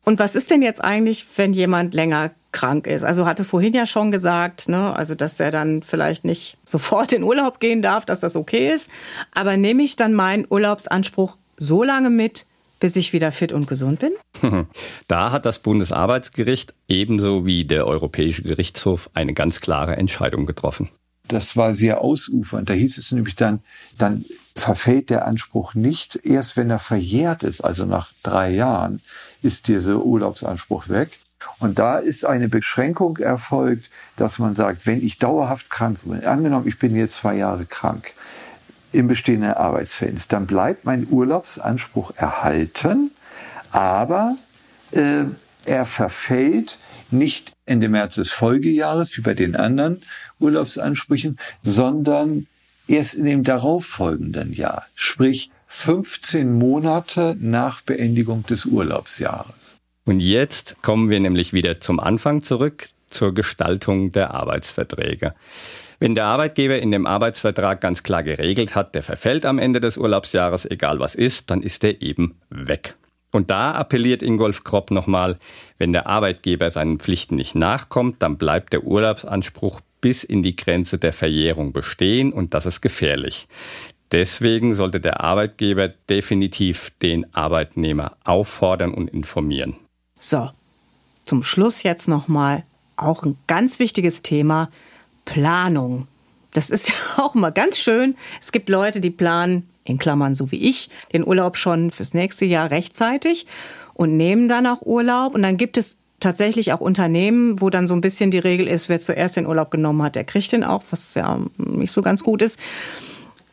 Und 0.04 0.18
was 0.18 0.36
ist 0.36 0.50
denn 0.50 0.62
jetzt 0.62 0.84
eigentlich, 0.84 1.24
wenn 1.36 1.52
jemand 1.52 1.94
länger 1.94 2.30
krank 2.54 2.86
ist? 2.86 3.04
Also 3.04 3.26
hat 3.26 3.38
es 3.40 3.48
vorhin 3.48 3.74
ja 3.74 3.84
schon 3.84 4.10
gesagt, 4.10 4.68
ne, 4.68 4.96
also 4.96 5.14
dass 5.14 5.38
er 5.38 5.50
dann 5.50 5.82
vielleicht 5.82 6.24
nicht 6.24 6.56
sofort 6.64 7.12
in 7.12 7.22
Urlaub 7.22 7.60
gehen 7.60 7.82
darf, 7.82 8.06
dass 8.06 8.20
das 8.20 8.36
okay 8.36 8.72
ist. 8.72 8.90
Aber 9.32 9.58
nehme 9.58 9.82
ich 9.82 9.96
dann 9.96 10.14
meinen 10.14 10.46
Urlaubsanspruch 10.48 11.36
so 11.58 11.82
lange 11.82 12.08
mit, 12.08 12.46
bis 12.80 12.96
ich 12.96 13.12
wieder 13.12 13.32
fit 13.32 13.52
und 13.52 13.66
gesund 13.66 14.00
bin? 14.00 14.12
Da 15.08 15.32
hat 15.32 15.44
das 15.44 15.58
Bundesarbeitsgericht 15.58 16.72
ebenso 16.88 17.44
wie 17.44 17.64
der 17.64 17.86
Europäische 17.86 18.42
Gerichtshof 18.42 19.10
eine 19.12 19.34
ganz 19.34 19.60
klare 19.60 19.96
Entscheidung 19.96 20.46
getroffen. 20.46 20.88
Das 21.28 21.56
war 21.56 21.74
sehr 21.74 22.02
ausufernd. 22.02 22.68
Da 22.68 22.74
hieß 22.74 22.98
es 22.98 23.10
nämlich 23.12 23.34
dann, 23.34 23.60
dann 23.98 24.24
verfällt 24.56 25.10
der 25.10 25.26
Anspruch 25.26 25.74
nicht 25.74 26.20
erst, 26.22 26.56
wenn 26.56 26.70
er 26.70 26.78
verjährt 26.78 27.42
ist, 27.42 27.62
also 27.62 27.86
nach 27.86 28.12
drei 28.22 28.50
Jahren, 28.50 29.00
ist 29.42 29.68
dieser 29.68 30.04
Urlaubsanspruch 30.04 30.88
weg. 30.88 31.18
Und 31.58 31.78
da 31.78 31.98
ist 31.98 32.24
eine 32.24 32.48
Beschränkung 32.48 33.18
erfolgt, 33.18 33.90
dass 34.16 34.38
man 34.38 34.54
sagt, 34.54 34.86
wenn 34.86 35.04
ich 35.04 35.18
dauerhaft 35.18 35.70
krank 35.70 35.98
bin, 36.04 36.24
angenommen, 36.24 36.68
ich 36.68 36.78
bin 36.78 36.96
jetzt 36.96 37.16
zwei 37.16 37.36
Jahre 37.36 37.66
krank 37.66 38.12
im 38.92 39.08
bestehenden 39.08 39.54
Arbeitsverhältnis, 39.54 40.28
dann 40.28 40.46
bleibt 40.46 40.84
mein 40.84 41.06
Urlaubsanspruch 41.10 42.12
erhalten, 42.16 43.10
aber 43.72 44.36
äh, 44.92 45.24
er 45.64 45.86
verfällt 45.86 46.78
nicht 47.10 47.52
Ende 47.66 47.88
März 47.88 48.16
des 48.16 48.30
Folgejahres, 48.30 49.16
wie 49.16 49.22
bei 49.22 49.34
den 49.34 49.56
anderen 49.56 50.02
Urlaubsansprüchen, 50.38 51.38
sondern 51.62 52.46
erst 52.86 53.14
in 53.14 53.24
dem 53.24 53.44
darauffolgenden 53.44 54.52
Jahr, 54.52 54.86
sprich 54.94 55.50
15 55.66 56.52
Monate 56.52 57.36
nach 57.40 57.80
Beendigung 57.82 58.44
des 58.46 58.64
Urlaubsjahres. 58.64 59.78
Und 60.06 60.20
jetzt 60.20 60.82
kommen 60.82 61.08
wir 61.08 61.20
nämlich 61.20 61.52
wieder 61.52 61.80
zum 61.80 61.98
Anfang 61.98 62.42
zurück, 62.42 62.88
zur 63.08 63.32
Gestaltung 63.32 64.12
der 64.12 64.34
Arbeitsverträge. 64.34 65.34
Wenn 65.98 66.14
der 66.14 66.26
Arbeitgeber 66.26 66.78
in 66.78 66.90
dem 66.90 67.06
Arbeitsvertrag 67.06 67.80
ganz 67.80 68.02
klar 68.02 68.22
geregelt 68.22 68.74
hat, 68.74 68.94
der 68.94 69.02
verfällt 69.02 69.46
am 69.46 69.58
Ende 69.58 69.80
des 69.80 69.96
Urlaubsjahres, 69.96 70.70
egal 70.70 70.98
was 70.98 71.14
ist, 71.14 71.50
dann 71.50 71.62
ist 71.62 71.84
er 71.84 72.02
eben 72.02 72.36
weg. 72.50 72.96
Und 73.30 73.50
da 73.50 73.72
appelliert 73.72 74.22
Ingolf 74.22 74.62
Kropp 74.62 74.90
nochmal, 74.90 75.38
wenn 75.78 75.92
der 75.92 76.06
Arbeitgeber 76.06 76.70
seinen 76.70 76.98
Pflichten 76.98 77.36
nicht 77.36 77.54
nachkommt, 77.54 78.22
dann 78.22 78.36
bleibt 78.36 78.72
der 78.72 78.84
Urlaubsanspruch 78.84 79.80
bis 80.00 80.22
in 80.22 80.42
die 80.42 80.54
Grenze 80.54 80.98
der 80.98 81.12
Verjährung 81.12 81.72
bestehen 81.72 82.32
und 82.32 82.54
das 82.54 82.66
ist 82.66 82.80
gefährlich. 82.80 83.48
Deswegen 84.12 84.74
sollte 84.74 85.00
der 85.00 85.22
Arbeitgeber 85.22 85.88
definitiv 85.88 86.92
den 87.02 87.34
Arbeitnehmer 87.34 88.16
auffordern 88.22 88.94
und 88.94 89.08
informieren. 89.08 89.83
So, 90.26 90.48
zum 91.26 91.42
Schluss 91.42 91.82
jetzt 91.82 92.08
nochmal 92.08 92.64
auch 92.96 93.24
ein 93.24 93.36
ganz 93.46 93.78
wichtiges 93.78 94.22
Thema, 94.22 94.70
Planung. 95.26 96.08
Das 96.54 96.70
ist 96.70 96.88
ja 96.88 96.94
auch 97.18 97.34
mal 97.34 97.50
ganz 97.50 97.76
schön. 97.78 98.16
Es 98.40 98.50
gibt 98.50 98.70
Leute, 98.70 99.02
die 99.02 99.10
planen, 99.10 99.68
in 99.84 99.98
Klammern 99.98 100.34
so 100.34 100.50
wie 100.50 100.66
ich, 100.66 100.88
den 101.12 101.26
Urlaub 101.26 101.58
schon 101.58 101.90
fürs 101.90 102.14
nächste 102.14 102.46
Jahr 102.46 102.70
rechtzeitig 102.70 103.46
und 103.92 104.16
nehmen 104.16 104.48
dann 104.48 104.66
auch 104.66 104.80
Urlaub. 104.80 105.34
Und 105.34 105.42
dann 105.42 105.58
gibt 105.58 105.76
es 105.76 105.98
tatsächlich 106.20 106.72
auch 106.72 106.80
Unternehmen, 106.80 107.60
wo 107.60 107.68
dann 107.68 107.86
so 107.86 107.92
ein 107.92 108.00
bisschen 108.00 108.30
die 108.30 108.38
Regel 108.38 108.66
ist, 108.66 108.88
wer 108.88 109.00
zuerst 109.00 109.36
den 109.36 109.44
Urlaub 109.44 109.70
genommen 109.70 110.02
hat, 110.02 110.16
der 110.16 110.24
kriegt 110.24 110.52
den 110.52 110.64
auch, 110.64 110.84
was 110.88 111.14
ja 111.16 111.38
nicht 111.58 111.92
so 111.92 112.00
ganz 112.00 112.24
gut 112.24 112.40
ist. 112.40 112.58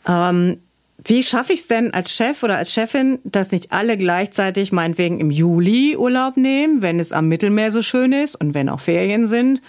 Ähm, 0.07 0.59
wie 1.03 1.23
schaffe 1.23 1.53
ich 1.53 1.61
es 1.61 1.67
denn 1.67 1.93
als 1.93 2.13
Chef 2.13 2.43
oder 2.43 2.57
als 2.57 2.71
Chefin, 2.71 3.19
dass 3.23 3.51
nicht 3.51 3.71
alle 3.71 3.97
gleichzeitig 3.97 4.71
meinetwegen 4.71 5.19
im 5.19 5.31
Juli 5.31 5.97
Urlaub 5.97 6.37
nehmen, 6.37 6.81
wenn 6.81 6.99
es 6.99 7.11
am 7.11 7.27
Mittelmeer 7.27 7.71
so 7.71 7.81
schön 7.81 8.11
ist 8.11 8.35
und 8.35 8.53
wenn 8.53 8.69
auch 8.69 8.79
Ferien 8.79 9.25
sind? 9.25 9.61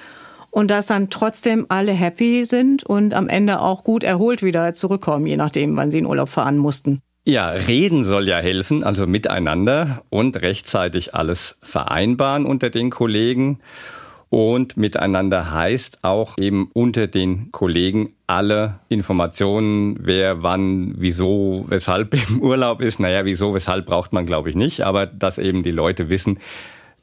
Und 0.51 0.71
dass 0.71 0.85
dann 0.85 1.09
trotzdem 1.09 1.65
alle 1.71 1.93
happy 1.93 2.45
sind 2.45 2.85
und 2.85 3.15
am 3.15 3.31
Ende 3.31 3.61
auch 3.61 3.85
gut 3.85 4.05
erholt 4.05 4.43
wieder 4.43 4.75
zurückkommen, 4.75 5.27
je 5.27 5.39
nachdem, 5.39 5.75
wann 5.77 5.91
sie 5.91 6.01
in 6.01 6.07
Urlaub 6.07 6.29
fahren 6.29 6.59
mussten. 6.59 7.01
Ja, 7.25 7.51
reden 7.51 8.05
soll 8.05 8.29
ja 8.29 8.39
helfen, 8.39 8.85
also 8.85 9.07
miteinander 9.07 10.03
und 10.11 10.37
rechtzeitig 10.43 11.15
alles 11.15 11.59
vereinbaren 11.63 12.45
unter 12.45 12.69
den 12.69 12.91
Kollegen. 12.91 13.61
Und 14.33 14.79
miteinander 14.79 15.51
heißt 15.51 15.99
auch 16.01 16.39
eben 16.39 16.71
unter 16.73 17.07
den 17.07 17.53
Kollegen 17.53 18.15
alle 18.27 18.79
Informationen, 18.89 19.99
wer 20.01 20.43
wann, 20.43 20.95
wieso, 20.97 21.67
weshalb 21.69 22.15
im 22.31 22.41
Urlaub 22.41 22.81
ist. 22.81 22.99
Naja, 22.99 23.27
wieso, 23.27 23.53
weshalb 23.53 23.85
braucht 23.85 24.15
man, 24.15 24.25
glaube 24.25 24.49
ich, 24.49 24.57
nicht. 24.57 24.87
Aber 24.87 25.05
dass 25.05 25.37
eben 25.37 25.63
die 25.63 25.71
Leute 25.71 26.09
wissen, 26.09 26.39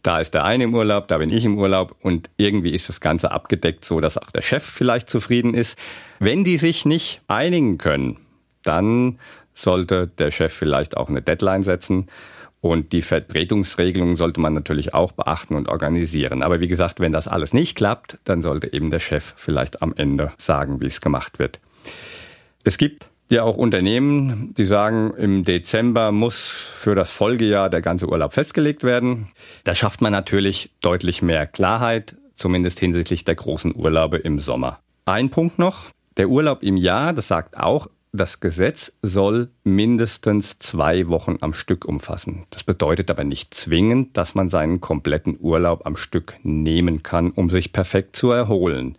da 0.02 0.20
ist 0.20 0.34
der 0.34 0.44
eine 0.44 0.64
im 0.64 0.74
Urlaub, 0.74 1.08
da 1.08 1.20
bin 1.20 1.30
ich 1.30 1.46
im 1.46 1.60
Urlaub 1.60 1.96
und 2.02 2.32
irgendwie 2.38 2.72
ist 2.72 2.90
das 2.90 3.00
Ganze 3.00 3.32
abgedeckt, 3.32 3.86
so 3.86 4.00
dass 4.00 4.18
auch 4.18 4.32
der 4.32 4.42
Chef 4.42 4.64
vielleicht 4.64 5.08
zufrieden 5.08 5.54
ist. 5.54 5.78
Wenn 6.18 6.44
die 6.44 6.58
sich 6.58 6.84
nicht 6.84 7.22
einigen 7.28 7.78
können, 7.78 8.18
dann 8.64 9.20
sollte 9.54 10.08
der 10.08 10.32
Chef 10.32 10.52
vielleicht 10.52 10.98
auch 10.98 11.10
eine 11.10 11.22
Deadline 11.22 11.62
setzen 11.62 12.08
und 12.62 12.92
die 12.92 13.02
Vertretungsregelungen 13.02 14.16
sollte 14.16 14.42
man 14.42 14.54
natürlich 14.54 14.94
auch 14.94 15.12
beachten 15.12 15.56
und 15.56 15.70
organisieren. 15.70 16.44
Aber 16.44 16.60
wie 16.60 16.68
gesagt, 16.68 17.00
wenn 17.00 17.14
das 17.14 17.28
alles 17.28 17.54
nicht 17.54 17.78
klappt, 17.78 18.18
dann 18.26 18.42
sollte 18.42 18.74
eben 18.74 18.92
der 18.92 19.00
Chef 19.00 19.34
vielleicht 19.38 19.82
am 19.82 19.94
Ende 19.96 20.34
sagen, 20.38 20.82
wie 20.82 20.88
es 20.88 21.02
gemacht 21.02 21.40
wird. 21.40 21.60
Es 22.64 22.78
gibt 22.78 23.08
ja 23.30 23.44
auch 23.44 23.56
Unternehmen, 23.56 24.54
die 24.58 24.66
sagen, 24.66 25.14
im 25.16 25.46
Dezember 25.46 26.12
muss 26.12 26.50
für 26.76 26.96
das 26.96 27.12
Folgejahr 27.12 27.70
der 27.70 27.82
ganze 27.82 28.10
Urlaub 28.10 28.34
festgelegt 28.34 28.84
werden. 28.84 29.30
Da 29.64 29.76
schafft 29.76 30.02
man 30.02 30.12
natürlich 30.12 30.72
deutlich 30.82 31.22
mehr 31.22 31.48
Klarheit, 31.48 32.18
zumindest 32.36 32.80
hinsichtlich 32.80 33.24
der 33.24 33.36
großen 33.36 33.76
Urlaube 33.76 34.18
im 34.18 34.40
Sommer. 34.40 34.80
Ein 35.06 35.30
Punkt 35.30 35.60
noch. 35.60 35.86
Der 36.18 36.30
Urlaub 36.30 36.64
im 36.64 36.76
Jahr, 36.76 37.14
das 37.14 37.28
sagt 37.30 37.58
auch 37.58 37.88
das 38.12 38.40
Gesetz 38.40 38.92
soll 39.04 39.50
mindestens 39.64 40.58
zwei 40.58 41.08
Wochen 41.10 41.38
am 41.42 41.54
Stück 41.54 41.86
umfassen. 41.86 42.46
Das 42.50 42.64
bedeutet 42.64 43.12
aber 43.12 43.24
nicht 43.24 43.54
zwingend, 43.54 44.18
dass 44.18 44.34
man 44.34 44.50
seinen 44.50 44.82
kompletten 44.82 45.38
Urlaub 45.40 45.86
am 45.86 45.96
Stück 45.96 46.36
nehmen 46.42 47.04
kann, 47.04 47.30
um 47.30 47.50
sich 47.50 47.72
perfekt 47.72 48.16
zu 48.16 48.32
erholen. 48.32 48.98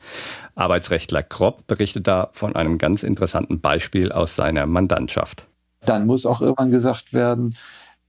Arbeitsrechtler 0.54 1.24
Kropp 1.24 1.66
berichtet 1.66 2.06
da 2.06 2.30
von 2.32 2.54
einem 2.54 2.78
ganz 2.78 3.02
interessanten 3.02 3.60
Beispiel 3.60 4.12
aus 4.12 4.36
seiner 4.36 4.66
Mandantschaft. 4.66 5.46
Dann 5.84 6.06
muss 6.06 6.26
auch 6.26 6.40
irgendwann 6.40 6.70
gesagt 6.70 7.12
werden, 7.12 7.56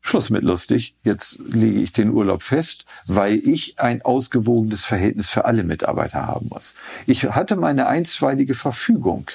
Schluss 0.01 0.29
mit 0.31 0.43
lustig, 0.43 0.95
jetzt 1.03 1.39
lege 1.47 1.79
ich 1.79 1.93
den 1.93 2.09
Urlaub 2.09 2.41
fest, 2.41 2.85
weil 3.05 3.35
ich 3.35 3.79
ein 3.79 4.01
ausgewogenes 4.01 4.83
Verhältnis 4.83 5.29
für 5.29 5.45
alle 5.45 5.63
Mitarbeiter 5.63 6.25
haben 6.25 6.47
muss. 6.49 6.75
Ich 7.05 7.23
hatte 7.23 7.55
meine 7.55 7.87
einstweilige 7.87 8.55
Verfügung 8.55 9.27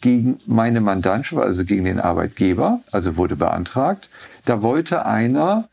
gegen 0.00 0.38
meine 0.46 0.80
Mandantschaft, 0.80 1.42
also 1.42 1.64
gegen 1.64 1.84
den 1.84 2.00
Arbeitgeber, 2.00 2.80
also 2.92 3.16
wurde 3.16 3.36
beantragt. 3.36 4.08
Da 4.44 4.62
wollte 4.62 5.06
einer 5.06 5.68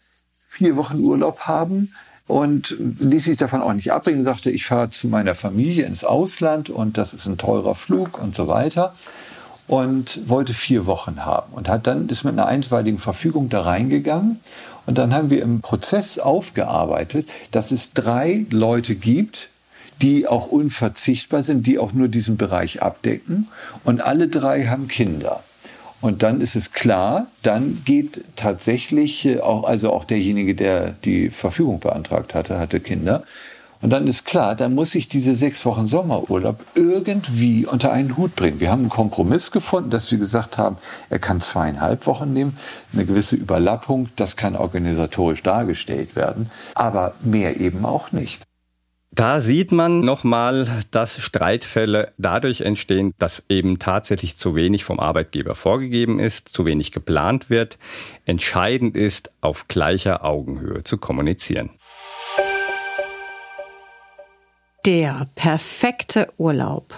vier 0.47 0.75
Wochen 0.77 0.99
Urlaub 0.99 1.41
haben 1.41 1.93
und 2.27 2.77
ließ 2.79 3.25
sich 3.25 3.37
davon 3.37 3.61
auch 3.61 3.73
nicht 3.73 3.91
abbringen, 3.91 4.23
sagte, 4.23 4.49
ich 4.49 4.65
fahre 4.65 4.89
zu 4.89 5.07
meiner 5.07 5.35
Familie 5.35 5.85
ins 5.85 6.03
Ausland 6.03 6.69
und 6.69 6.97
das 6.97 7.13
ist 7.13 7.25
ein 7.25 7.37
teurer 7.37 7.75
Flug 7.75 8.21
und 8.21 8.35
so 8.35 8.47
weiter 8.47 8.93
und 9.67 10.27
wollte 10.29 10.53
vier 10.53 10.85
Wochen 10.85 11.25
haben 11.25 11.53
und 11.53 11.69
hat 11.69 11.87
dann 11.87 12.09
ist 12.09 12.23
mit 12.23 12.33
einer 12.33 12.47
einstweiligen 12.47 12.99
Verfügung 12.99 13.49
da 13.49 13.61
reingegangen 13.61 14.39
und 14.85 14.97
dann 14.97 15.13
haben 15.13 15.29
wir 15.29 15.41
im 15.41 15.61
Prozess 15.61 16.19
aufgearbeitet, 16.19 17.27
dass 17.51 17.71
es 17.71 17.93
drei 17.93 18.45
Leute 18.49 18.95
gibt, 18.95 19.49
die 20.01 20.27
auch 20.27 20.47
unverzichtbar 20.47 21.43
sind, 21.43 21.67
die 21.67 21.79
auch 21.79 21.93
nur 21.93 22.07
diesen 22.07 22.37
Bereich 22.37 22.81
abdecken 22.81 23.47
und 23.83 24.01
alle 24.01 24.27
drei 24.27 24.65
haben 24.65 24.87
Kinder. 24.87 25.43
Und 26.03 26.21
dann 26.21 26.41
ist 26.41 26.57
es 26.57 26.73
klar, 26.73 27.27
dann 27.43 27.81
geht 27.85 28.25
tatsächlich 28.35 29.25
äh, 29.25 29.39
auch, 29.39 29.63
also 29.63 29.93
auch 29.93 30.03
derjenige, 30.03 30.53
der 30.53 30.91
die 31.05 31.29
Verfügung 31.29 31.79
beantragt 31.79 32.35
hatte, 32.35 32.59
hatte 32.59 32.81
Kinder. 32.81 33.23
Und 33.79 33.89
dann 33.89 34.05
ist 34.07 34.25
klar, 34.25 34.55
dann 34.55 34.75
muss 34.75 34.95
ich 34.95 35.07
diese 35.07 35.33
sechs 35.33 35.65
Wochen 35.65 35.87
Sommerurlaub 35.87 36.57
irgendwie 36.75 37.65
unter 37.65 37.93
einen 37.93 38.17
Hut 38.17 38.35
bringen. 38.35 38.59
Wir 38.59 38.69
haben 38.69 38.81
einen 38.81 38.89
Kompromiss 38.89 39.51
gefunden, 39.51 39.91
dass 39.91 40.11
wir 40.11 40.17
gesagt 40.17 40.57
haben, 40.57 40.75
er 41.09 41.19
kann 41.19 41.39
zweieinhalb 41.39 42.05
Wochen 42.05 42.33
nehmen, 42.33 42.57
eine 42.91 43.05
gewisse 43.05 43.37
Überlappung, 43.37 44.09
das 44.17 44.35
kann 44.35 44.57
organisatorisch 44.57 45.41
dargestellt 45.41 46.17
werden, 46.17 46.49
aber 46.75 47.13
mehr 47.21 47.61
eben 47.61 47.85
auch 47.85 48.11
nicht. 48.11 48.43
Da 49.15 49.41
sieht 49.41 49.71
man 49.71 49.99
nochmal, 49.99 50.67
dass 50.89 51.21
Streitfälle 51.21 52.13
dadurch 52.17 52.61
entstehen, 52.61 53.13
dass 53.19 53.43
eben 53.47 53.77
tatsächlich 53.77 54.37
zu 54.37 54.55
wenig 54.55 54.83
vom 54.85 54.99
Arbeitgeber 54.99 55.53
vorgegeben 55.53 56.17
ist, 56.19 56.49
zu 56.49 56.65
wenig 56.65 56.91
geplant 56.91 57.51
wird. 57.51 57.77
Entscheidend 58.25 58.97
ist, 58.97 59.31
auf 59.39 59.67
gleicher 59.67 60.25
Augenhöhe 60.25 60.83
zu 60.83 60.97
kommunizieren. 60.97 61.69
Der 64.83 65.27
perfekte 65.35 66.33
Urlaub 66.37 66.95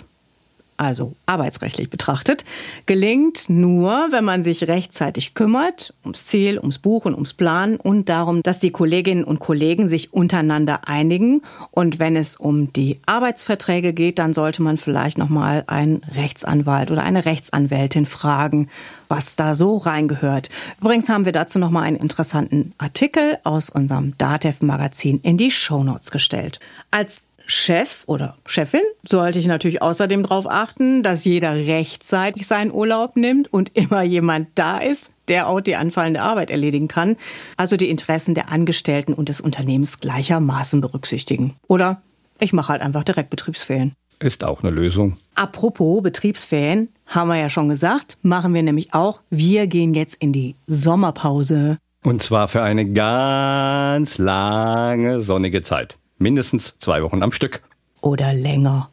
also 0.77 1.15
arbeitsrechtlich 1.25 1.89
betrachtet, 1.89 2.43
gelingt 2.85 3.49
nur, 3.49 4.07
wenn 4.11 4.25
man 4.25 4.43
sich 4.43 4.67
rechtzeitig 4.67 5.33
kümmert, 5.33 5.93
ums 6.03 6.25
Ziel, 6.25 6.59
ums 6.59 6.79
Buchen, 6.79 7.13
ums 7.13 7.33
Planen 7.33 7.77
und 7.77 8.09
darum, 8.09 8.41
dass 8.43 8.59
die 8.59 8.71
Kolleginnen 8.71 9.23
und 9.23 9.39
Kollegen 9.39 9.87
sich 9.87 10.13
untereinander 10.13 10.87
einigen. 10.87 11.41
Und 11.71 11.99
wenn 11.99 12.15
es 12.15 12.35
um 12.35 12.73
die 12.73 12.99
Arbeitsverträge 13.05 13.93
geht, 13.93 14.19
dann 14.19 14.33
sollte 14.33 14.61
man 14.61 14.77
vielleicht 14.77 15.17
nochmal 15.17 15.63
einen 15.67 16.03
Rechtsanwalt 16.13 16.91
oder 16.91 17.03
eine 17.03 17.25
Rechtsanwältin 17.25 18.05
fragen, 18.05 18.69
was 19.07 19.35
da 19.35 19.53
so 19.53 19.77
reingehört. 19.77 20.49
Übrigens 20.81 21.09
haben 21.09 21.25
wir 21.25 21.31
dazu 21.31 21.59
nochmal 21.59 21.83
einen 21.83 21.97
interessanten 21.97 22.73
Artikel 22.77 23.37
aus 23.43 23.69
unserem 23.69 24.17
DATEV-Magazin 24.17 25.19
in 25.21 25.37
die 25.37 25.51
Shownotes 25.51 26.11
gestellt. 26.11 26.59
Als 26.91 27.23
Chef 27.47 28.03
oder 28.07 28.37
Chefin 28.45 28.81
sollte 29.07 29.39
ich 29.39 29.47
natürlich 29.47 29.81
außerdem 29.81 30.23
darauf 30.23 30.49
achten, 30.49 31.03
dass 31.03 31.25
jeder 31.25 31.53
rechtzeitig 31.55 32.47
seinen 32.47 32.71
Urlaub 32.71 33.15
nimmt 33.15 33.51
und 33.51 33.71
immer 33.75 34.03
jemand 34.03 34.49
da 34.55 34.79
ist, 34.79 35.13
der 35.27 35.47
auch 35.47 35.61
die 35.61 35.75
anfallende 35.75 36.21
Arbeit 36.21 36.51
erledigen 36.51 36.87
kann. 36.87 37.17
Also 37.57 37.77
die 37.77 37.89
Interessen 37.89 38.35
der 38.35 38.49
Angestellten 38.49 39.13
und 39.13 39.29
des 39.29 39.41
Unternehmens 39.41 39.99
gleichermaßen 39.99 40.81
berücksichtigen. 40.81 41.55
Oder 41.67 42.01
ich 42.39 42.53
mache 42.53 42.69
halt 42.69 42.81
einfach 42.81 43.03
direkt 43.03 43.29
Betriebsferien. 43.29 43.93
Ist 44.19 44.43
auch 44.43 44.63
eine 44.63 44.71
Lösung. 44.71 45.17
Apropos 45.35 46.01
Betriebsferien, 46.01 46.89
haben 47.05 47.27
wir 47.27 47.35
ja 47.35 47.49
schon 47.49 47.69
gesagt, 47.69 48.17
machen 48.21 48.53
wir 48.53 48.63
nämlich 48.63 48.93
auch. 48.93 49.21
Wir 49.29 49.67
gehen 49.67 49.93
jetzt 49.93 50.15
in 50.15 50.31
die 50.31 50.55
Sommerpause. 50.67 51.77
Und 52.03 52.23
zwar 52.23 52.47
für 52.47 52.61
eine 52.61 52.89
ganz 52.91 54.17
lange 54.17 55.21
sonnige 55.21 55.61
Zeit. 55.61 55.97
Mindestens 56.17 56.77
zwei 56.79 57.03
Wochen 57.03 57.23
am 57.23 57.31
Stück. 57.31 57.61
Oder 58.01 58.33
länger. 58.33 58.89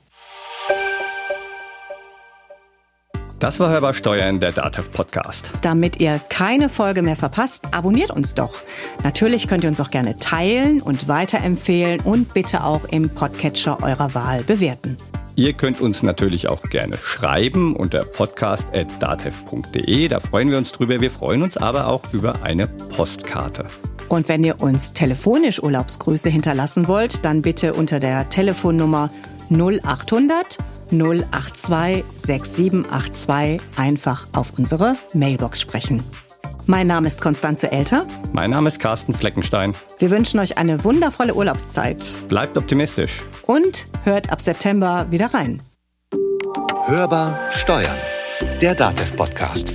Das 3.43 3.59
war 3.59 3.71
Hörbar 3.71 3.93
Steuern, 3.93 4.39
der 4.39 4.53
DATEV 4.53 4.93
Podcast. 4.93 5.51
Damit 5.63 5.99
ihr 5.99 6.21
keine 6.29 6.69
Folge 6.69 7.03
mehr 7.03 7.17
verpasst, 7.17 7.65
abonniert 7.73 8.13
uns 8.13 8.35
doch. 8.35 8.61
Natürlich 9.03 9.49
könnt 9.49 9.65
ihr 9.65 9.69
uns 9.69 9.81
auch 9.81 9.91
gerne 9.91 10.17
teilen 10.19 10.81
und 10.81 11.09
weiterempfehlen 11.09 11.99
und 12.03 12.35
bitte 12.35 12.63
auch 12.63 12.85
im 12.85 13.11
Podcatcher 13.11 13.83
eurer 13.83 14.15
Wahl 14.15 14.45
bewerten. 14.45 14.97
Ihr 15.35 15.55
könnt 15.55 15.81
uns 15.81 16.05
natürlich 16.05 16.47
auch 16.47 16.71
gerne 16.71 16.99
schreiben 17.03 17.75
unter 17.75 18.05
podcast.datev.de. 18.05 20.07
Da 20.07 20.21
freuen 20.21 20.51
wir 20.51 20.59
uns 20.59 20.71
drüber. 20.71 21.01
Wir 21.01 21.11
freuen 21.11 21.43
uns 21.43 21.57
aber 21.57 21.89
auch 21.89 22.05
über 22.13 22.43
eine 22.43 22.69
Postkarte. 22.69 23.67
Und 24.12 24.29
wenn 24.29 24.44
ihr 24.44 24.61
uns 24.61 24.92
telefonisch 24.92 25.62
Urlaubsgrüße 25.62 26.29
hinterlassen 26.29 26.87
wollt, 26.87 27.25
dann 27.25 27.40
bitte 27.40 27.72
unter 27.72 27.98
der 27.98 28.29
Telefonnummer 28.29 29.09
0800 29.48 30.59
082 30.90 32.05
6782 32.18 33.62
einfach 33.79 34.29
auf 34.35 34.59
unsere 34.59 34.96
Mailbox 35.14 35.62
sprechen. 35.62 36.03
Mein 36.66 36.88
Name 36.88 37.07
ist 37.07 37.22
Konstanze 37.22 37.72
Elter. 37.72 38.07
Mein 38.35 38.51
Name 38.51 38.68
ist 38.68 38.81
Carsten 38.81 39.14
Fleckenstein. 39.14 39.75
Wir 39.98 40.11
wünschen 40.11 40.40
euch 40.40 40.59
eine 40.59 40.85
wundervolle 40.85 41.35
Urlaubszeit. 41.35 42.05
Bleibt 42.29 42.59
optimistisch. 42.59 43.22
Und 43.46 43.87
hört 44.05 44.31
ab 44.31 44.42
September 44.42 45.07
wieder 45.09 45.33
rein. 45.33 45.62
Hörbar 46.85 47.38
Steuern. 47.51 47.96
Der 48.61 48.75
Datev 48.75 49.16
Podcast. 49.16 49.72